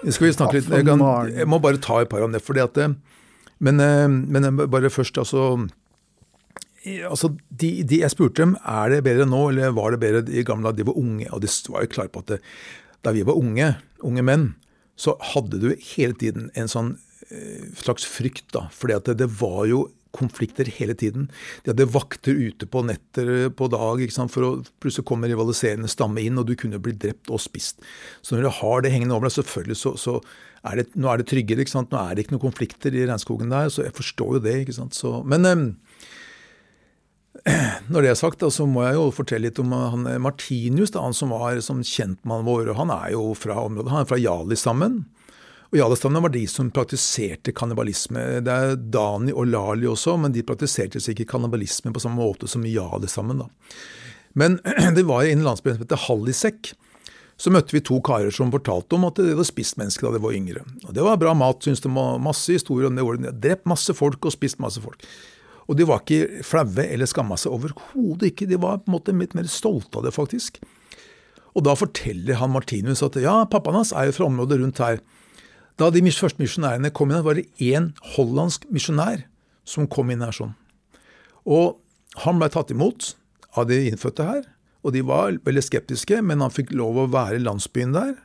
[0.06, 2.42] Det skal vi snakke litt jeg, kan, jeg må bare ta et par om det.
[2.42, 2.96] fordi at det-
[3.60, 5.68] Men, eh, men bare først, altså
[7.12, 10.44] altså, de, de jeg spurte dem er det bedre nå, eller var det bedre i
[10.44, 11.28] gamle dager de var unge.
[11.32, 12.40] Og de var jo klare på at det,
[13.04, 14.48] da vi var unge, unge menn,
[15.02, 16.94] så hadde du hele tiden en sånn
[17.32, 18.68] eh, slags frykt, da.
[18.76, 21.30] For det, det var jo konflikter hele tiden.
[21.64, 24.52] De hadde vakter ute på netter på dag, for å
[24.84, 27.82] plutselig komme rivaliserende stamme inn, og du kunne bli drept og spist.
[28.22, 30.18] Så når du har det hengende over deg, selvfølgelig så, så
[30.68, 31.66] er det, nå er det tryggere.
[31.66, 34.58] Nå er det ikke noen konflikter i regnskogen der, så jeg forstår jo det.
[34.66, 35.66] ikke så, Men eh,
[37.92, 40.94] når det er sagt, da, så må jeg jo fortelle litt om han eh, Martinius,
[40.94, 42.74] da, han som var som kjentmannen vår.
[42.78, 45.00] Han er jo fra området, han er fra Jali-stammen.
[45.72, 48.44] Og Jali-stammen var de som praktiserte kannibalisme.
[48.46, 52.68] Det er Dani og Lali også, men de praktiserte ikke kannibalisme på samme måte som
[52.68, 53.46] Jali-stammen.
[54.38, 54.60] Men
[54.98, 56.74] det var i en landsby som heter Hallisek.
[57.42, 60.22] Så møtte vi to karer som fortalte om at de hadde spist mennesker da de
[60.22, 60.62] var yngre.
[60.86, 61.90] Og Det var bra mat, syntes de.
[62.22, 63.08] Masse historier om det.
[63.24, 65.02] De drept masse folk og spist masse folk.
[65.72, 68.50] Og de var ikke flaue eller skamma seg overhodet ikke.
[68.50, 70.60] De var på en måte litt mer stolte av det, faktisk.
[71.56, 75.00] Og da forteller han Martinus at ja, pappaen hans er jo fra området rundt her.
[75.80, 79.24] Da de første misjonærene kom inn her, var det én hollandsk misjonær
[79.68, 80.52] som kom inn her sånn.
[81.48, 81.80] Og
[82.26, 83.14] han ble tatt imot
[83.56, 84.44] av de innfødte her,
[84.84, 88.16] og de var veldig skeptiske, men han fikk lov å være i landsbyen der,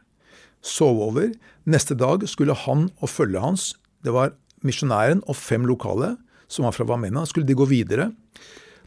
[0.67, 1.31] sove over.
[1.69, 3.67] Neste dag skulle han og følget hans,
[4.03, 4.35] det var
[4.67, 6.17] misjonæren og fem lokale,
[6.49, 8.11] som var fra Vamena, skulle de gå videre.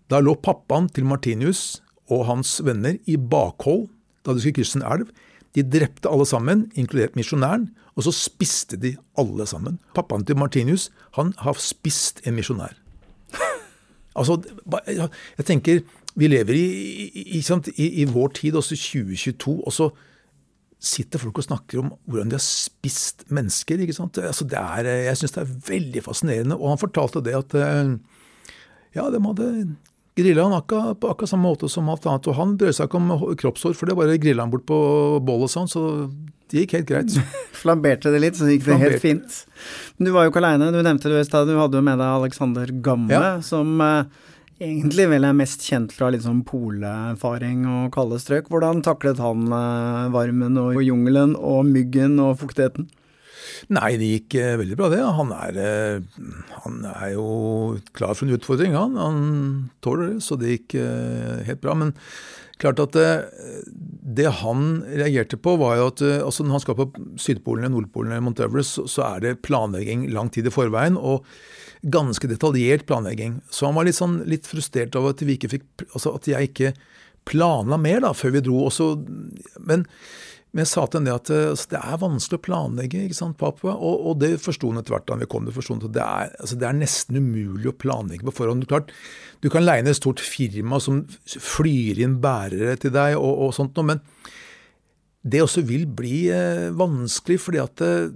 [0.09, 3.87] Da lå pappaen til Martinius og hans venner i bakhold
[4.25, 5.09] da de skulle krysse en elv.
[5.57, 9.79] De drepte alle sammen, inkludert misjonæren, og så spiste de alle sammen.
[9.97, 12.75] Pappaen til Martinius han har spist en misjonær.
[14.19, 14.41] altså,
[15.37, 15.81] jeg tenker,
[16.15, 16.65] Vi lever i,
[17.37, 17.39] i,
[17.77, 19.89] i, i vår tid, også 2022, og så
[20.79, 23.83] sitter folk og snakker om hvordan de har spist mennesker.
[23.83, 24.17] ikke sant?
[24.23, 26.57] Altså, det er, jeg syns det er veldig fascinerende.
[26.57, 27.93] Og han fortalte det at eh,
[28.95, 29.49] ja, de hadde
[30.19, 32.29] grilla han akkurat på akkurat samme måte som alt annet.
[32.31, 34.79] Og han brød seg ikke om kroppshår, for det bare grilla han bort på
[35.19, 35.69] bålet og sånn.
[35.71, 35.83] Så
[36.49, 37.19] det gikk helt greit.
[37.61, 38.95] Flamberte det litt, så gikk det Flamberte.
[38.95, 39.43] helt fint.
[39.97, 40.71] Men du var jo ikke aleine.
[40.75, 43.35] Du nevnte det i stad, du hadde jo med deg Alexander Gamme, ja.
[43.45, 44.27] som eh,
[44.59, 48.49] egentlig vel er mest kjent fra litt sånn polerfaring og kalde strøk.
[48.51, 52.89] Hvordan taklet han eh, varmen og jungelen og myggen og fuktigheten?
[53.75, 54.99] Nei, det gikk eh, veldig bra, det.
[55.19, 56.25] Han er, eh,
[56.65, 57.29] han er jo
[57.97, 58.99] klar for en utfordring, han.
[58.99, 59.23] Han
[59.83, 60.77] tåler det, så det gikk
[61.47, 61.77] helt bra.
[61.79, 61.95] Men
[62.59, 63.11] klart at det,
[64.19, 68.11] det han reagerte på, var jo at altså når han skal på Sydpolen eller Nordpolen
[68.11, 70.99] eller Mount Everest, så er det planlegging lang tid i forveien.
[70.99, 71.23] og
[71.81, 73.39] ganske detaljert planlegging.
[73.49, 76.73] Så han var litt, sånn, litt frustrert over at, fikk, altså at jeg ikke
[77.29, 78.65] planla mer da, før vi dro.
[78.67, 78.95] Også,
[79.63, 79.87] men
[80.49, 83.75] men jeg sa til henne at altså, det er vanskelig å planlegge, ikke sant, Papua?
[83.75, 85.45] Og, og det forsto hun etter hvert da vi kom.
[85.45, 88.65] Det forstod, det er, altså, det er nesten umulig å planlegge på forhånd.
[88.69, 88.89] Klart,
[89.45, 93.53] du kan leie inn et stort firma som flyr inn bærere til deg og, og
[93.59, 94.01] sånt noe, men
[95.29, 98.09] det også vil bli eh, vanskelig, fordi at eh,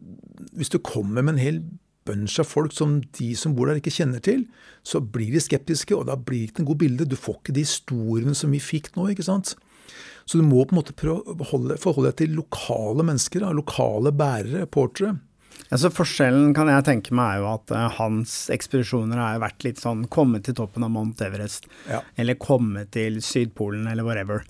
[0.58, 1.62] hvis du kommer med en hel
[2.08, 4.46] bunch av folk som de som bor der ikke kjenner til,
[4.84, 7.10] så blir de skeptiske, og da blir det ikke en god bilde.
[7.10, 9.56] Du får ikke de historiene som vi fikk nå, ikke sant.
[10.26, 15.18] Så du må på en måte forholde deg til lokale mennesker, lokale bærere, portere.
[15.74, 19.82] Altså Forskjellen kan jeg tenke meg er jo at uh, hans ekspedisjoner har vært litt
[19.82, 22.02] sånn komme til toppen av Mount Everest, ja.
[22.20, 24.46] eller komme til Sydpolen, eller whatever.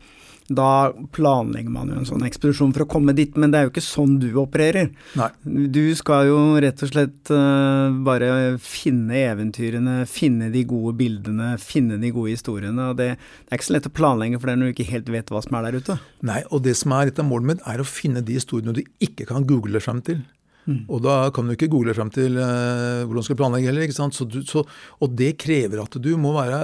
[0.58, 3.74] Da planlegger man jo en sånn ekspedisjon for å komme dit, men det er jo
[3.74, 4.92] ikke sånn du opererer.
[5.20, 5.30] Nei.
[5.44, 8.30] Du skal jo rett og slett uh, bare
[8.62, 12.92] finne eventyrene, finne de gode bildene, finne de gode historiene.
[12.92, 15.12] og det, det, er ikke så lett å planlegge for det når du ikke helt
[15.14, 16.00] vet hva som er der ute.
[16.26, 18.84] Nei, og det som er litt av målet mitt, er å finne de historiene du
[19.04, 20.24] ikke kan google deg frem til.
[20.64, 20.86] Mm.
[20.88, 23.86] Og da kan du ikke google frem til uh, hvordan du skal planlegge heller.
[23.88, 24.16] ikke sant?
[24.16, 24.64] Så du, så,
[25.04, 26.62] og det krever at du må være,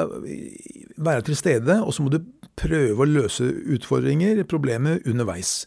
[0.97, 2.21] være til stede, og så må du
[2.59, 5.63] prøve å løse utfordringer, problemer, underveis.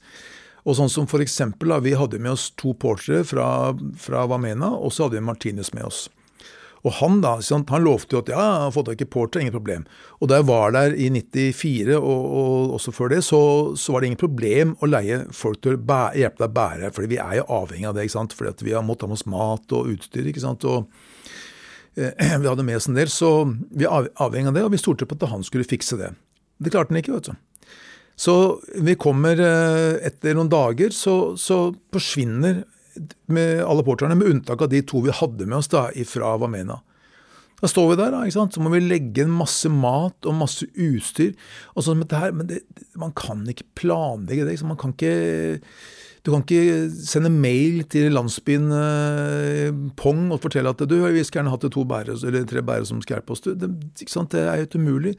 [0.63, 4.71] Og sånn som for eksempel, da, Vi hadde med oss to portere fra, fra Vamena,
[4.77, 6.09] og så hadde vi Martinez med oss.
[6.83, 9.55] Og han da, han lovte jo at ja, han har fått tak i porter, ingen
[9.55, 9.85] problem.
[10.19, 13.43] Og da jeg var der i 94, og, og også før det, så,
[13.79, 17.13] så, var det ingen problem å leie folk til å hjelpe deg å bære, fordi
[17.15, 18.09] vi er jo avhengig av det.
[18.09, 18.35] ikke sant?
[18.35, 20.27] Fordi vi har måttet ha med oss mat og utstyr.
[20.27, 20.67] ikke sant?
[20.67, 20.91] Og
[21.95, 22.11] eh,
[22.43, 23.31] Vi hadde med oss en del, så
[23.71, 26.11] vi er avhengig av det, og vi stolte på at han skulle fikse det.
[26.59, 27.35] Det klarte han ikke, vet du.
[28.19, 28.35] Så
[28.85, 32.62] vi kommer eh, etter noen dager, så, så forsvinner
[33.65, 36.83] alle porterne, med unntak av de to vi hadde med oss da, fra Wamena.
[37.62, 41.37] Da står vi der, da, så må vi legge inn masse mat og masse utstyr.
[41.77, 42.65] og sånn her, Men det,
[42.99, 44.57] man kan ikke planlegge det.
[44.67, 45.71] Man kan ikke,
[46.27, 51.45] du kan ikke sende mail til landsbyen eh, Pong og fortelle at du, vi skulle
[51.45, 53.47] gjerne hatt to bære, eller tre bærere som skal hjelpe oss.
[53.47, 55.17] Det, det, det er helt umulig.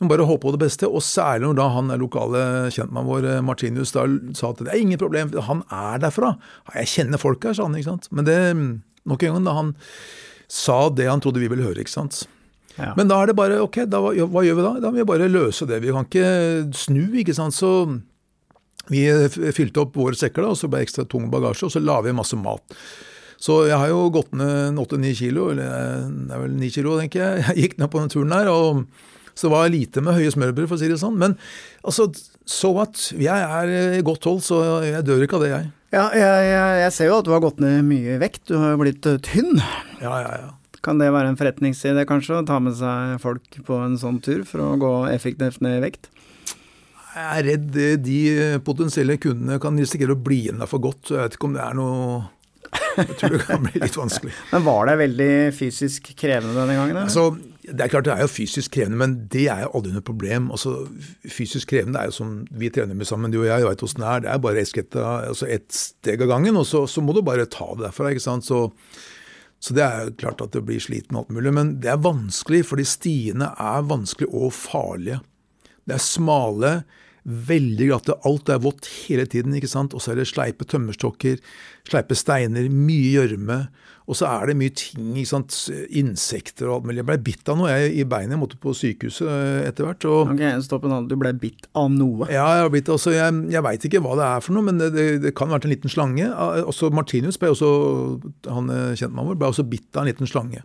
[0.00, 0.88] Må bare håpe på det beste.
[0.90, 2.40] Og særlig når da han lokale
[2.74, 4.04] kjentmannen vår, Martinus, da
[4.36, 6.34] sa at det er ingen problem, han er derfra.
[6.74, 7.78] Jeg kjenner folk her, sa han.
[7.78, 8.10] ikke sant?
[8.12, 8.38] Men det,
[9.08, 9.76] nok en gang, da han
[10.52, 12.26] sa det han trodde vi ville høre, ikke sant.
[12.76, 12.92] Ja.
[12.98, 14.74] Men da er det bare ok, da, hva, hva gjør vi da?
[14.84, 15.80] Da må vi bare løse det.
[15.80, 16.28] Vi kan ikke
[16.76, 17.56] snu, ikke sant.
[17.56, 17.72] Så
[18.92, 19.08] vi
[19.56, 22.02] fylte opp våre sekker, da, og så ble det ekstra tung bagasje, og så la
[22.04, 22.76] vi masse mat.
[23.40, 27.24] Så jeg har jo gått ned 8-9 kilo, eller det er vel 9 kilo, tenker
[27.24, 27.44] jeg.
[27.48, 28.52] Jeg gikk ned på den turen der.
[28.52, 28.84] og
[29.36, 31.18] så det var lite med høye smørbrød, for å si det sånn.
[31.20, 31.36] Men
[31.84, 32.08] altså,
[32.48, 32.98] so what?
[33.12, 35.72] Jeg er i godt hold, så jeg dør ikke av det, jeg.
[35.94, 38.46] Ja, jeg, jeg, jeg ser jo at du har gått ned mye vekt.
[38.48, 39.60] Du har jo blitt eh, tynn.
[40.02, 40.52] Ja, ja, ja.
[40.86, 44.44] Kan det være en forretningsidé, kanskje, å ta med seg folk på en sånn tur
[44.46, 46.10] for å gå effektivt ned i vekt?
[47.16, 48.20] Jeg er redd de
[48.64, 51.14] potensielle kundene kan risikere å bli igjen der for godt.
[51.14, 52.24] Jeg vet ikke om det er noe
[52.96, 54.34] Jeg tror det kan bli litt vanskelig.
[54.52, 56.98] Men var det veldig fysisk krevende denne gangen?
[57.06, 57.30] Altså,
[57.66, 60.50] det er klart det er jo fysisk krevende, men det er jo aldri noe problem.
[60.54, 60.86] Altså,
[61.32, 64.08] fysisk krevende er jo som vi trener med sammen, du og jeg, veit åssen det
[64.10, 64.22] er.
[64.22, 67.48] Det er bare ett altså et steg av gangen, og så, så, må du bare
[67.50, 68.12] ta det derfra.
[68.14, 68.46] ikke sant?
[68.46, 68.68] Så,
[69.58, 71.54] så det er jo klart at det blir sliten og alt mulig.
[71.58, 75.18] Men det er vanskelig, fordi stiene er vanskelig og farlige.
[75.86, 76.72] Det er smale,
[77.26, 78.14] veldig glatte.
[78.28, 79.94] Alt er vått hele tiden, ikke sant.
[79.96, 81.40] Og så er det sleipe tømmerstokker,
[81.88, 83.58] sleipe steiner, mye gjørme.
[84.06, 85.56] Og så er det mye ting, ikke sant.
[85.98, 87.00] Insekter og alt mulig.
[87.02, 88.36] Jeg ble bitt av noe jeg, i beinet.
[88.36, 90.06] Jeg måtte på sykehuset eh, etter hvert.
[90.06, 90.30] og...
[90.36, 91.10] Ok, stopp en annen.
[91.10, 92.30] Du ble bitt av noe?
[92.30, 94.78] Ja, jeg har blitt, altså, jeg, jeg veit ikke hva det er for noe, men
[94.82, 96.30] det, det, det kan ha vært en liten slange.
[96.30, 97.72] Ah, Også Martinus, ble også,
[98.46, 100.62] han kjente kjentmannen vår, ble også bitt av en liten slange.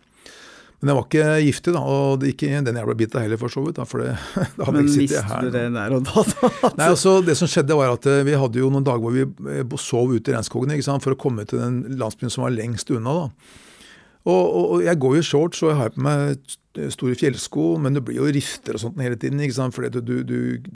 [0.82, 3.38] Men jeg var ikke giftig, da, og det, ikke den jeg ble bitt av heller,
[3.38, 3.78] for så vidt.
[3.78, 4.16] Da, for det,
[4.58, 5.44] da hadde Men jeg ikke her.
[5.44, 6.24] Men visste du det der og da?
[6.32, 6.72] da?
[6.80, 9.28] Nei, altså Det som skjedde, var at eh, vi hadde jo noen dager hvor vi
[9.62, 12.56] eh, sov ute i regnskogen ikke sant, for å komme til den landsbyen som var
[12.56, 13.14] lengst unna.
[13.20, 13.60] da.
[14.30, 16.58] Og, og, jeg går jo shorts og jeg har på meg
[16.94, 19.42] store fjellsko, men det blir jo rifter og sånt hele tiden.
[19.44, 19.76] ikke sant?
[19.76, 20.04] For det,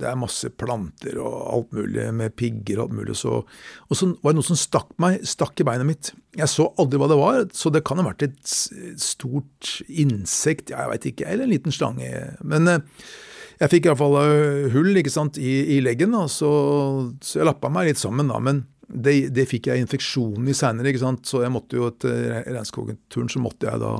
[0.03, 3.17] er masse planter og alt mulig med pigger og alt mulig.
[3.19, 6.11] Så, og så var det noe som stakk meg, stakk i beinet mitt.
[6.35, 8.55] Jeg så aldri hva det var, så det kan ha vært et
[9.01, 12.11] stort insekt, jeg veit ikke, eller en liten slange.
[12.43, 12.83] Men eh,
[13.61, 14.17] jeg fikk iallfall
[14.73, 16.49] hull ikke sant, i, i leggen, da, så,
[17.23, 18.27] så jeg lappa meg litt sammen.
[18.33, 20.93] da, men det, det fikk jeg infeksjon i seinere,
[21.25, 23.97] så jeg måtte jo etter regnskogen-turen så måtte jeg da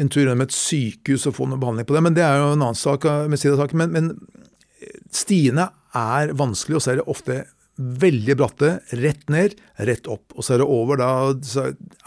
[0.00, 2.04] en tur gjennom et sykehus og få noe behandling på det.
[2.04, 3.04] Men det er jo en annen sak.
[3.04, 7.42] saken, men, men stiene er vanskelig, og så er det ofte
[7.76, 8.72] veldig bratte.
[9.00, 9.56] Rett ned,
[9.88, 10.32] rett opp.
[10.36, 11.12] Og så er det over da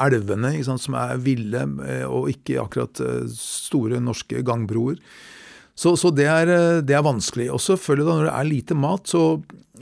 [0.07, 4.99] elvene sant, som er ville, eh, og ikke akkurat eh, store norske gangbroer.
[5.75, 7.49] Så, så det, er, eh, det er vanskelig.
[7.51, 9.23] Og selvfølgelig da når det er lite mat, så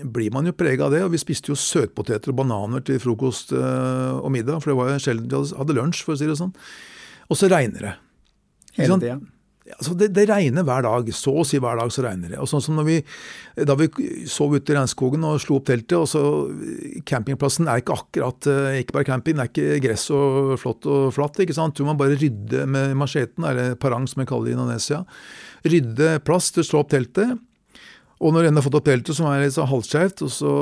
[0.02, 1.04] blir man jo prega av det.
[1.06, 4.90] Og vi spiste jo søtpoteter og bananer til frokost eh, og middag, for det var
[4.96, 6.56] jo sjelden vi hadde- lunsj, for å si det sånn.
[7.30, 7.94] Og så regner det.
[8.80, 9.20] Hele tida?
[9.72, 11.08] Altså det, det regner hver dag.
[11.16, 12.40] Så å si hver dag så regner det.
[12.44, 12.98] Og sånn som vi,
[13.56, 13.88] Da vi
[14.30, 16.24] sov ute i regnskogen og slo opp teltet, og så
[17.08, 21.08] Campingplassen er ikke akkurat eh, Ikke bare camping, det er ikke gress og flott og
[21.16, 21.40] flatt.
[21.44, 21.78] ikke sant?
[21.80, 25.04] Du må bare rydde med macheten, eller parang som vi kaller det i Indonesia.
[25.64, 27.40] Rydde plass til å slå opp teltet.
[28.24, 30.54] Og når en har fått opp teltet, som er litt så halvskjevt, og så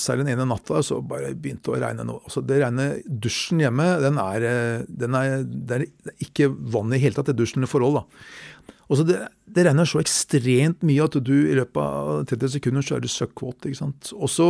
[0.00, 2.22] særlig den ene natta, så bare begynte å regne noe.
[2.24, 5.84] Altså det regner, Dusjen hjemme, den er, eh, den er, det er
[6.24, 8.00] ikke vann i hele tatt, det dusjen i forhold.
[8.00, 8.72] da.
[8.88, 12.84] Og så det, det regner så ekstremt mye at du i løpet av 30 sekunder
[12.84, 13.68] så er du søkkvåt.
[13.68, 14.12] ikke sant?
[14.16, 14.48] Og så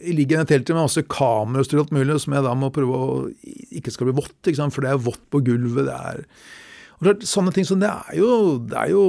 [0.00, 2.96] ligger jeg i teltet med masse kamerautstyr og alt mulig, som jeg da må prøve
[2.96, 3.18] å
[3.76, 4.76] ikke skal bli vått, ikke sant?
[4.76, 5.88] for det er vått på gulvet.
[5.88, 6.24] det er...
[7.00, 8.30] Og det Sånne ting som det er jo,
[8.68, 9.04] det er jo,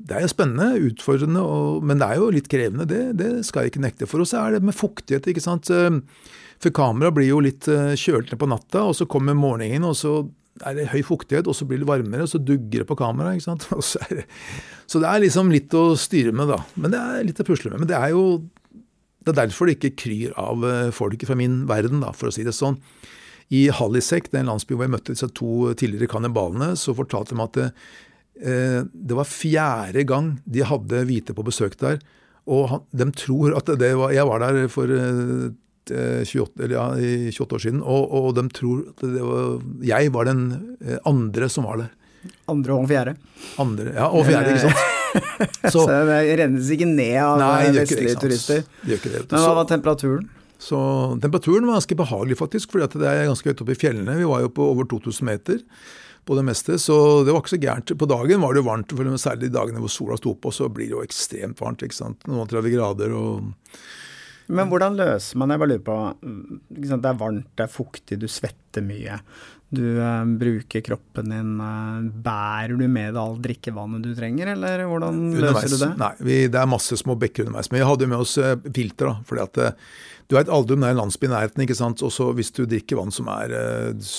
[0.00, 2.86] det er jo spennende, utfordrende, og, men det er jo litt krevende.
[2.88, 4.08] Det, det skal jeg ikke nekte.
[4.08, 5.28] For oss er det med fuktighet.
[5.30, 5.68] ikke sant?
[5.74, 6.00] Eh,
[6.60, 9.96] For kameraet blir jo litt eh, kjølt ned på natta, og så kommer morgenen, og
[10.00, 10.14] så
[10.66, 13.38] er det høy fuktighet, og så blir det varmere, og så dugger det på kameraet.
[13.38, 13.68] ikke sant?
[13.90, 14.24] Så, det,
[14.90, 16.58] så det er liksom litt å styre med, da.
[16.74, 17.84] Men det er litt å pusle med.
[17.84, 18.24] Men det er jo
[19.20, 22.34] det er derfor det ikke kryr av eh, folk fra min verden, da, for å
[22.34, 22.78] si det sånn.
[23.52, 27.58] I Hallisek, den landsbyen hvor jeg møtte disse to tidligere kannibalene, så fortalte de at
[28.40, 32.00] det, eh, var fjerde gang de hadde hvite på besøk der.
[32.50, 35.50] Og han, de tror at det var Jeg var der for eh,
[35.90, 36.84] 28, eller ja,
[37.34, 40.42] 28 år siden, og, og de tror at det var Jeg var den
[40.80, 41.92] eh, andre som var der.
[42.52, 43.14] Andre og fjerde.
[43.58, 44.88] Andre, ja, Og fjerde, ikke sant.
[45.64, 48.60] Så, Så, det rennes ikke ned av Nei, det det, vestlige turister.
[48.84, 49.24] det det.
[49.30, 50.28] Men hva var temperaturen?
[50.60, 50.78] Så
[51.22, 54.18] temperaturen var ganske behagelig, faktisk, fordi det er ganske høyt oppe i fjellene.
[54.20, 55.62] Vi var jo på over 2000 meter
[56.26, 57.94] på det meste, så det var ikke så gærent.
[57.98, 60.68] På dagen var det jo varmt, for særlig de dagene hvor sola sto på, så
[60.72, 61.84] blir det jo ekstremt varmt.
[61.86, 62.26] ikke sant?
[62.28, 63.50] Noen 30 grader og
[64.50, 65.96] Men hvordan løser man Jeg bare lurer på
[66.74, 69.20] Det er varmt, det er fuktig, du svetter mye.
[69.70, 74.82] Du eh, bruker kroppen din eh, Bærer du med deg all drikkevannet du trenger, eller
[74.90, 75.90] hvordan løser du det?
[76.00, 77.70] Nei, vi, det er masse små bekker underveis.
[77.70, 79.28] Men vi hadde jo med oss eh, filter, da.
[79.28, 79.92] fordi at eh,
[80.30, 82.02] du vet aldri om det er en landsby i nærheten, ikke sant.
[82.06, 84.10] Og så hvis du drikker vann som er uh,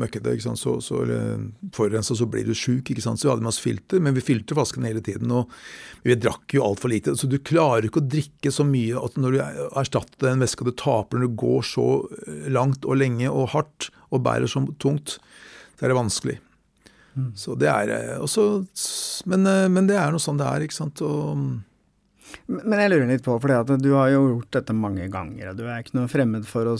[0.00, 1.44] møkkete, ikke sant, så, så eller
[1.76, 3.20] forurensa, så blir du sjuk, ikke sant.
[3.20, 5.30] Så vi hadde med oss filter, men vi filtrer flaskene hele tiden.
[5.30, 5.52] Og
[6.02, 7.14] vi drakk jo altfor lite.
[7.14, 10.72] Så du klarer ikke å drikke så mye at når du erstatter den væska du
[10.74, 11.86] taper når du går så
[12.24, 15.20] eh, langt og lenge og hardt og bærer så tungt,
[15.78, 16.36] så er det vanskelig.
[17.38, 18.64] Så det er også,
[19.30, 20.98] men, men det er noe sånn det er, ikke sant.
[21.06, 21.46] Og,
[22.46, 25.64] Men jeg lurer litt på, for du har jo gjort dette mange ganger, og du
[25.64, 26.76] er ikke noe fremmed for å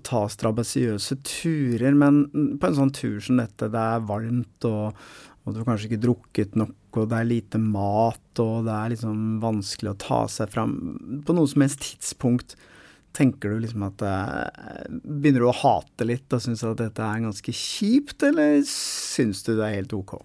[0.00, 2.22] ta strabasiøse turer, men
[2.56, 4.96] på en sånn tur som dette, det er varmt, og,
[5.44, 8.94] og du har kanskje ikke drukket nok, og det er lite mat, og det er
[8.94, 10.72] liksom vanskelig å ta seg fram
[11.28, 12.56] På noe som helst tidspunkt
[13.16, 17.22] tenker du liksom at eh, Begynner du å hate litt og synes at dette er
[17.26, 20.16] ganske kjipt, eller synes du det er helt ok?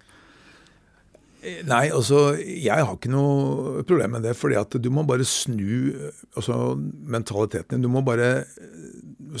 [1.68, 4.36] Nei, altså, jeg har ikke noe problem med det.
[4.36, 5.92] fordi at du må bare snu
[6.36, 7.84] altså, mentaliteten din.
[7.84, 8.46] Du må bare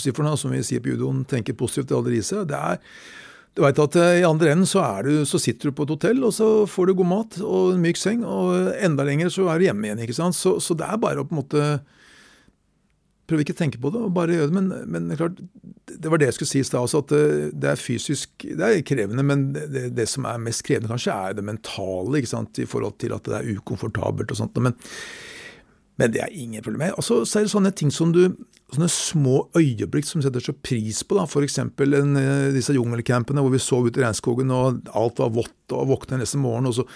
[0.00, 2.48] si for noe, som vi sier på judoen, tenke positivt til alle riset.
[2.50, 2.80] Det er,
[3.54, 6.24] Du veit at eh, i andre enden så, du, så sitter du på et hotell,
[6.26, 9.60] og så får du god mat og en myk seng, og enda lenger så er
[9.60, 10.00] du hjemme igjen.
[10.02, 10.34] ikke sant?
[10.34, 11.68] Så, så det er bare å på en måte
[13.24, 14.56] Prøve ikke å tenke på det, og bare gjøre det.
[14.58, 15.38] Men, men klart,
[15.88, 17.26] det var det jeg skulle si i stad også, at det,
[17.62, 21.38] det er fysisk Det er krevende, men det, det som er mest krevende kanskje, er
[21.38, 24.60] det mentale, ikke sant, i forhold til at det er ukomfortabelt og sånt.
[24.60, 24.76] Men,
[26.00, 26.90] men det er ingen problem.
[26.92, 28.26] Altså, så er det sånne ting som du
[28.74, 31.14] Sånne små øyeblikk som setter så pris på.
[31.14, 31.60] da, F.eks.
[32.56, 36.40] disse jungelcampene hvor vi sov ute i regnskogen og alt var vått og våkna neste
[36.42, 36.66] morgen.
[36.66, 36.86] Og så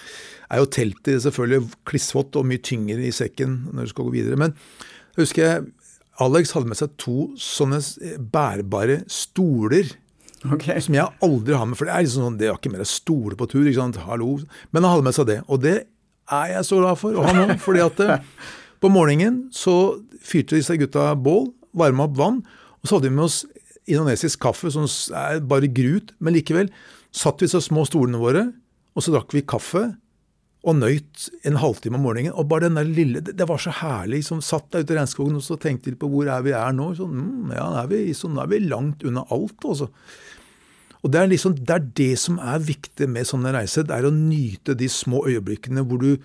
[0.49, 4.41] er jo teltet selvfølgelig klissvått og mye tyngre i sekken når du skal gå videre.
[4.41, 4.57] Men
[5.15, 5.69] jeg husker jeg
[6.23, 7.79] Alex hadde med seg to sånne
[8.33, 9.91] bærbare stoler.
[10.47, 10.79] Okay.
[10.83, 13.37] Som jeg aldri har med, for det er liksom sånn, det er ikke mer stole
[13.39, 13.65] på tur.
[13.65, 14.37] ikke sant, hallo.
[14.71, 15.39] Men han hadde med seg det.
[15.47, 15.77] Og det
[16.29, 17.55] er jeg så glad for, og han òg.
[17.63, 18.27] fordi at eh,
[18.83, 19.75] på morgenen så
[20.23, 22.43] fyrte disse gutta bål, varma opp vann,
[22.79, 23.41] og så hadde vi med oss
[23.89, 24.85] indonesisk kaffe, som
[25.17, 26.69] er bare grut, men likevel
[27.15, 28.49] satt vi i så små stolene våre,
[28.93, 29.87] og så drakk vi kaffe
[30.67, 32.35] og nøyt en halvtime om morgenen.
[32.35, 34.25] Og bare den der lille Det, var så herlig.
[34.25, 36.73] som Satt der ute i regnskogen og så tenkte de på hvor er vi er
[36.75, 36.91] nå.
[36.97, 39.89] Sånn, mm, ja, nå er, vi, så er vi langt unna alt, altså.
[40.99, 43.87] Og det er, liksom, det er det som er viktig med sånne reiser.
[43.87, 46.17] Det er å nyte de små øyeblikkene hvor du,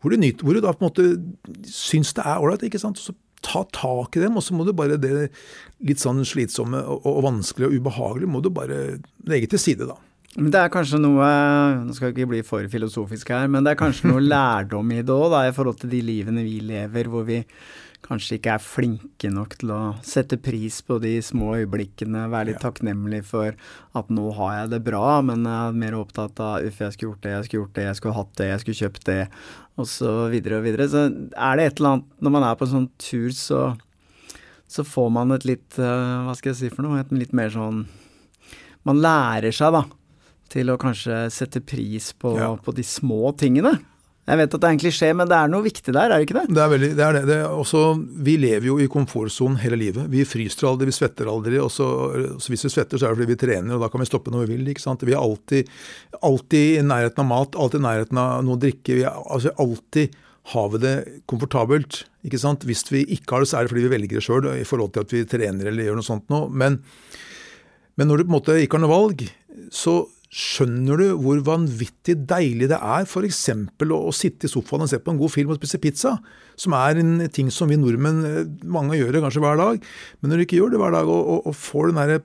[0.00, 2.76] hvor du, nyter, hvor du da på en måte syns det er ålreit.
[2.76, 5.30] Så ta tak i dem, og så må du bare det
[5.88, 9.96] litt sånn slitsomme og, og vanskelige og ubehagelige må du bare legge til side, da.
[10.38, 11.26] Men det er kanskje noe
[11.88, 15.02] Nå skal vi ikke bli for filosofisk her, men det er kanskje noe lærdom i
[15.02, 17.40] det òg, i forhold til de livene vi lever, hvor vi
[18.00, 22.62] kanskje ikke er flinke nok til å sette pris på de små øyeblikkene, være litt
[22.62, 22.70] Ja.
[22.70, 23.52] takknemlig for
[23.98, 27.10] at nå har jeg det bra, men jeg er mer opptatt av uff, jeg skulle
[27.10, 29.20] gjort det, jeg skulle gjort det, jeg skulle hatt det, jeg skulle kjøpt det,
[29.76, 30.88] og så videre og videre.
[30.94, 33.60] Så er det et eller annet Når man er på en sånn tur, så,
[34.70, 37.00] så får man et litt eh, Hva skal jeg si for noe?
[37.04, 37.84] Et litt mer sånn
[38.88, 39.84] Man lærer seg, da,
[40.50, 42.52] til å kanskje sette pris på, Ja.
[42.56, 43.78] på de små tingene.
[44.30, 46.26] Jeg vet at det er en klisjé, men det er noe viktig der, er det
[46.28, 46.54] ikke det?
[46.54, 47.22] Det er veldig, det er det.
[47.26, 47.80] det er også,
[48.28, 50.06] vi lever jo i komfortsonen hele livet.
[50.12, 51.58] Vi fryser aldri, vi svetter aldri.
[51.58, 51.86] og så,
[52.38, 54.30] så Hvis vi svetter, så er det fordi vi trener, og da kan vi stoppe
[54.30, 54.68] når vi vil.
[54.70, 55.02] ikke sant?
[55.02, 55.66] Vi er alltid,
[56.22, 58.94] alltid i nærheten av mat, alltid i nærheten av noe å drikke.
[59.00, 60.14] Vi er, altså Alltid
[60.52, 60.94] har vi det
[61.26, 62.04] komfortabelt.
[62.24, 62.62] ikke sant?
[62.68, 64.92] Hvis vi ikke har det, så er det fordi vi velger det sjøl i forhold
[64.94, 66.46] til at vi trener eller gjør noe sånt noe.
[66.52, 66.78] Men,
[67.98, 69.26] men når du på en måte ikke har noe valg,
[69.74, 73.40] så skjønner du hvor vanvittig deilig det er f.eks.
[73.50, 76.14] Å, å sitte i sofaen og se på en god film og spise pizza,
[76.54, 79.88] som er en ting som vi nordmenn eh, mange gjør det kanskje hver dag.
[80.20, 82.22] Men når du ikke gjør det hver dag og, og, og får den der,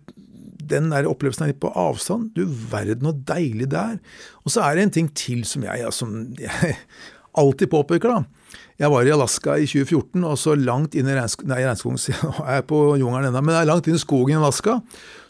[0.75, 3.97] den der opplevelsen her litt på avstand, du verden hvor deilig det er.
[4.45, 6.75] Og så er det en ting til som jeg, som jeg
[7.41, 8.61] alltid påpeker, da.
[8.79, 12.59] Jeg var i Alaska i 2014, og så langt inn i regnskogen nei, regnskogen jeg
[12.59, 14.77] er på jungelen ennå, men langt inn i skogen i Alaska,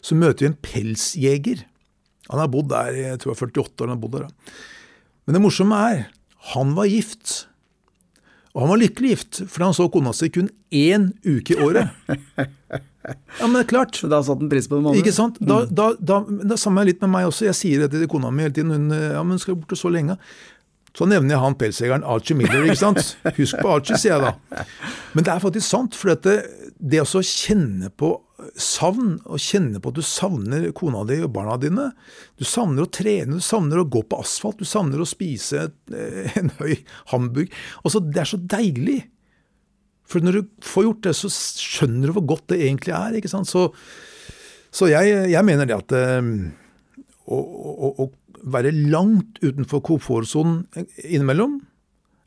[0.04, 1.64] så møter vi en pelsjeger.
[2.30, 3.86] Han har bodd der i jeg tror jeg var 48 år.
[3.86, 4.26] han har bodd der.
[4.26, 4.56] da.
[5.26, 6.02] Men det morsomme er,
[6.52, 7.36] han var gift.
[8.54, 11.90] Og han var lykkelig gift, for han så kona si kun én uke i året.
[13.06, 14.00] Ja, men det er klart.
[14.10, 14.96] Da satte han pris på det.
[14.98, 15.36] Ikke sant?
[15.38, 17.44] Da, da, da, det samme er litt med meg også.
[17.46, 18.72] Jeg sier dette til kona mi hele tiden.
[18.74, 20.16] Hun ja, men skal borte så lenge.
[20.96, 22.64] Så nevner jeg han pelsjegeren Archie Miller.
[22.66, 23.12] ikke sant?
[23.36, 24.64] Husk på Archie, sier jeg da.
[25.14, 25.94] Men det er faktisk sant.
[25.94, 26.34] For dette,
[26.80, 28.10] det å kjenne på
[28.60, 31.86] savn, og kjenne på at du savner kona di og barna dine
[32.36, 36.36] Du savner å trene, du savner å gå på asfalt, du savner å spise eh,
[36.40, 36.76] en høy
[37.12, 37.54] hamburg.
[37.82, 38.98] Altså, det er så deilig.
[40.06, 43.16] For når du får gjort det, så skjønner du hvor godt det egentlig er.
[43.16, 43.48] ikke sant?
[43.50, 43.70] Så,
[44.74, 46.30] så jeg, jeg mener det at eh,
[47.26, 48.10] å, å, å
[48.46, 50.66] være langt utenfor komfortsonen
[51.02, 51.58] innimellom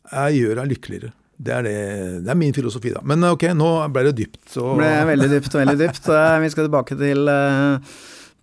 [0.09, 1.13] er, gjør deg lykkeligere.
[1.39, 1.75] Det er, det,
[2.25, 2.99] det er min filosofi, da.
[3.07, 4.41] Men ok, nå ble det dypt.
[4.51, 6.09] Så, Det ble veldig dypt, veldig dypt.
[6.11, 7.93] Eh, Vi skal tilbake til uh,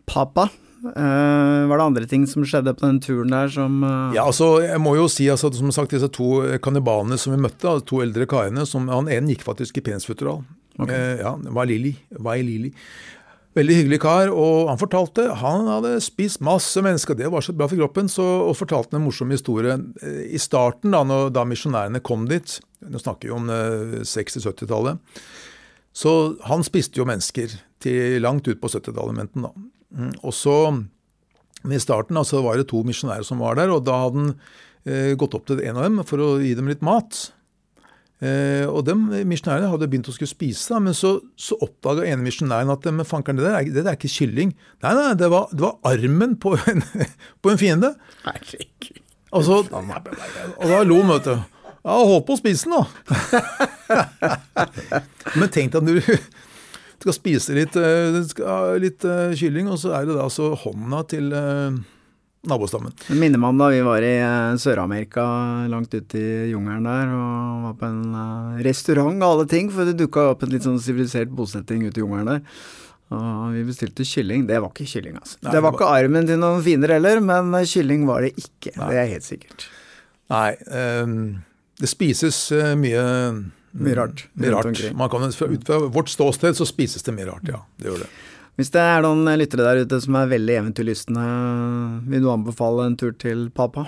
[0.09, 0.46] Papa.
[0.87, 4.14] Uh, var det andre ting som skjedde på den turen der som uh...
[4.16, 7.68] Ja, altså, jeg må jo si altså, som sagt, disse to kannibalene som vi møtte,
[7.68, 10.40] altså, to eldre karene som, Han ene gikk faktisk i pensfutteral.
[10.78, 10.97] Okay.
[10.97, 11.53] Uh, ja, det
[13.57, 17.68] Veldig hyggelig kar, og han fortalte han hadde spist masse mennesker, det var så bra
[17.70, 19.78] for kroppen, så, og fortalte en morsom historie.
[20.04, 25.00] Eh, I starten, da, når, da misjonærene kom dit, nå snakker vi om eh, 60-70-tallet,
[25.96, 26.12] så
[26.50, 29.54] han spiste jo mennesker til langt ut på 70-tallet, da.
[29.96, 30.59] Mm, Og så,
[31.64, 34.34] i starten da, var det to misjonærer som var der, og da hadde han
[34.84, 37.30] eh, gått opp til en av dem for å gi dem litt mat.
[38.25, 38.95] Eh, og de
[39.29, 43.05] misjonærene hadde begynt å skulle spise, da, men så, så oppdaga ene misjonæren at men
[43.05, 44.55] fankeren, det, der er- det der er ikke kylling.
[44.85, 46.81] Nei, nei, det var, det var armen på en,
[47.45, 47.93] på en fiende.
[48.25, 49.03] Herregud.
[49.37, 51.35] Og, og da lo han, vet du.
[51.87, 52.87] Ja, holdt på å spise den, da.
[55.39, 56.17] Men tenk deg at du,
[57.07, 58.17] skal spise litt, eh,
[58.83, 61.77] litt eh, kylling, og så er det da altså hånda til eh,
[62.51, 62.94] nabostammen.
[63.07, 65.24] Det minner meg om da vi var i eh, Sør-Amerika,
[65.70, 69.88] langt ute i jungelen der, og var på en eh, restaurant av alle ting, for
[69.88, 72.62] det dukka opp en litt sånn sivilisert bosetting ute i jungelen der.
[73.16, 74.49] Og vi bestilte kylling.
[74.49, 75.36] Det var ikke kylling, altså.
[75.44, 78.74] Nei, det var ikke armen til noen fiender heller, men eh, kylling var det ikke.
[78.76, 79.68] Det er helt sikkert.
[80.32, 81.20] Nei, Um,
[81.78, 82.49] det spises
[82.80, 83.03] mye
[83.76, 84.80] Mye rart Mye rart.
[84.97, 87.61] Man kan, ut fra vårt ståsted så spises det mye rart, ja.
[87.76, 88.09] Det gjør det.
[88.57, 91.24] Hvis det er noen lyttere der ute som er veldig eventyrlystne,
[92.09, 93.84] vil du anbefale en tur til Papa?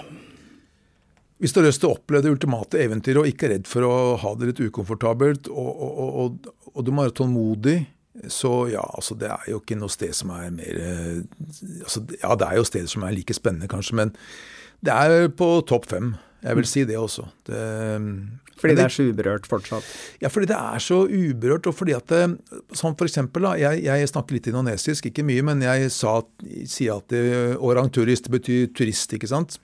[1.39, 3.87] Hvis du har lyst til å oppleve det ultimate eventyret og ikke er redd for
[3.87, 7.77] å ha det litt ukomfortabelt, og, og, og, og, du må være tålmodig,
[8.35, 11.21] så ja, altså det er jo ikke noe sted som er mer eh,
[11.85, 14.13] altså, Ja, det er jo steder som er like spennende, kanskje, men
[14.85, 16.17] det er på topp fem.
[16.45, 17.25] Jeg vil si det også.
[17.49, 17.61] Det,
[18.59, 19.89] Fordi det, det er så uberørt fortsatt.
[20.23, 22.39] Ja, fordi det er så uberørt, og fordi at det,
[22.79, 26.21] Som for eksempel, da, jeg, jeg snakker litt indonesisk, ikke mye, men jeg sa,
[26.67, 29.59] sier at det- orang turist betyr turist, ikke sant?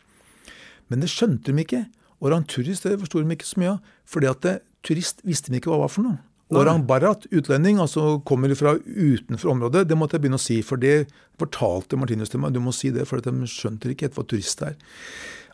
[0.91, 1.87] Men det skjønte de ikke.
[2.21, 3.81] Orang turist det forsto de ikke så mye av.
[4.07, 6.19] fordi at det, turist visste de ikke hva var for noe.
[6.55, 10.61] Orang barat, utlending, altså kommer fra utenfor området, det måtte jeg begynne å si.
[10.63, 11.09] For det
[11.41, 12.53] fortalte Martinus til meg.
[12.53, 14.77] Du må si det, for de skjønte ikke helt hva turist er.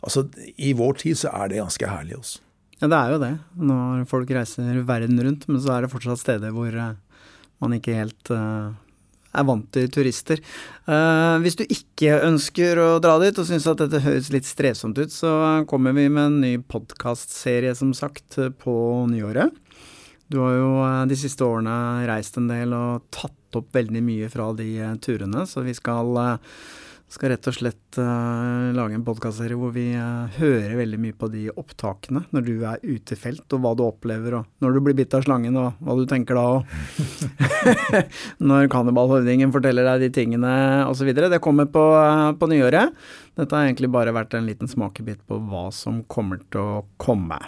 [0.00, 0.26] Altså,
[0.56, 2.18] I vår tid så er det ganske herlig.
[2.20, 2.40] Også.
[2.80, 3.32] Ja, det er jo det.
[3.70, 6.94] Når folk reiser verden rundt, men så er det fortsatt steder hvor eh,
[7.60, 8.72] man ikke helt uh,
[9.36, 10.40] er vant til turister.
[10.88, 14.96] Uh, hvis du ikke ønsker å dra dit og syns at dette høres litt strevsomt
[14.96, 15.32] ut, så
[15.68, 18.76] kommer vi med en ny podkastserie, som sagt, på
[19.12, 19.52] nyåret.
[20.30, 20.70] Du har jo
[21.10, 24.68] de siste årene reist en del og tatt opp veldig mye fra de
[25.02, 26.52] turene, så vi skal eh,
[27.10, 31.28] skal rett og slett uh, lage en podkastserie hvor vi uh, hører veldig mye på
[31.32, 34.82] de opptakene når du er ute i felt, og hva du opplever, og når du
[34.86, 37.40] blir bitt av slangen, og hva du tenker da, og
[38.52, 40.52] når kannibalhøvdingen forteller deg de tingene,
[40.86, 41.10] osv.
[41.10, 42.94] Det kommer på, uh, på nyåret.
[43.40, 47.40] Dette har egentlig bare vært en liten smakebit på hva som kommer til å komme.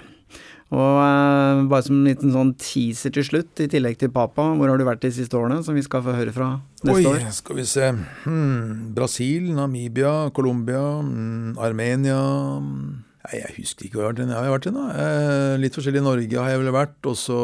[0.72, 4.72] Og eh, bare som en liten sånn teaser til slutt, i tillegg til Papa, hvor
[4.72, 6.48] har du vært de siste årene, som vi skal få høre fra
[6.80, 7.26] neste Oi, år?
[7.36, 7.90] skal vi se.
[8.24, 12.20] Hmm, Brasil, Namibia, Colombia, hmm, Armenia
[12.62, 13.08] hmm.
[13.22, 14.32] Nei, Jeg husker ikke hvor jeg har vært.
[14.32, 14.84] Jeg har vært i, da.
[14.98, 16.96] Eh, litt forskjellig i Norge har jeg vel vært.
[17.06, 17.38] Og så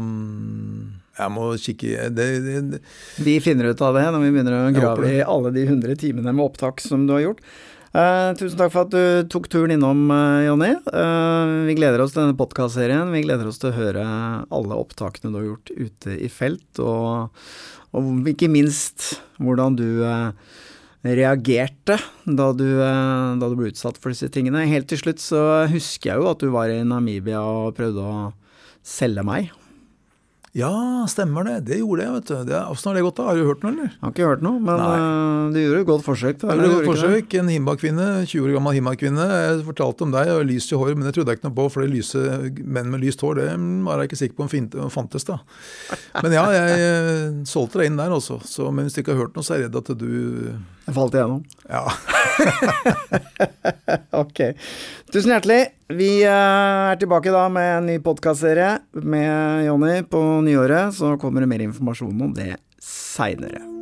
[0.00, 0.86] hmm,
[1.18, 2.80] Jeg må kikke det, det, det.
[3.20, 6.32] Vi finner ut av det når vi begynner å grave i alle de 100 timene
[6.32, 7.44] med opptak som du har gjort.
[7.90, 10.70] Eh, tusen takk for at du tok turen innom, eh, Jonny.
[10.94, 13.10] Uh, vi gleder oss til denne podkastserien.
[13.10, 14.04] Vi gleder oss til å høre
[14.46, 17.34] alle opptakene du har gjort ute i felt, og,
[17.90, 20.04] og ikke minst hvordan du
[21.02, 21.96] reagerte
[22.28, 24.68] da du, da du ble utsatt for disse tingene.
[24.70, 28.28] Helt til slutt så husker jeg jo at du var i Namibia og prøvde å
[28.86, 29.50] selge meg.
[30.52, 31.60] Ja, stemmer det.
[31.68, 32.38] Det gjorde jeg, vet du.
[32.48, 33.26] Det, Åssen har det gått, da?
[33.28, 33.92] Har du hørt noe, eller?
[33.92, 36.40] Jeg har ikke hørt noe, men uh, du gjorde et godt forsøk.
[36.40, 37.36] Det gjorde et godt forsøk.
[37.38, 39.26] En himmakvinne, 20 år gammel himba-kvinne.
[39.30, 41.68] Jeg fortalte om deg, og lyst i hår, men det trodde jeg ikke noe på,
[41.70, 42.24] for det lyse,
[42.66, 43.46] menn med lyst hår, det
[43.86, 44.48] var jeg ikke sikker på
[44.82, 45.38] om fantes, da.
[46.18, 48.40] Men ja, jeg eh, solgte deg inn der også.
[48.74, 50.10] Men hvis du ikke har hørt noe, så er jeg redd at du
[50.86, 51.44] Jeg falt igjennom.
[51.68, 51.84] Ja.
[54.10, 54.38] Ok.
[55.12, 55.60] Tusen hjertelig.
[55.92, 56.30] Vi eh,
[56.92, 60.94] er tilbake da med en ny podkastserie med Jonny på nyåret.
[60.96, 63.79] Så kommer det mer informasjon om det seinere.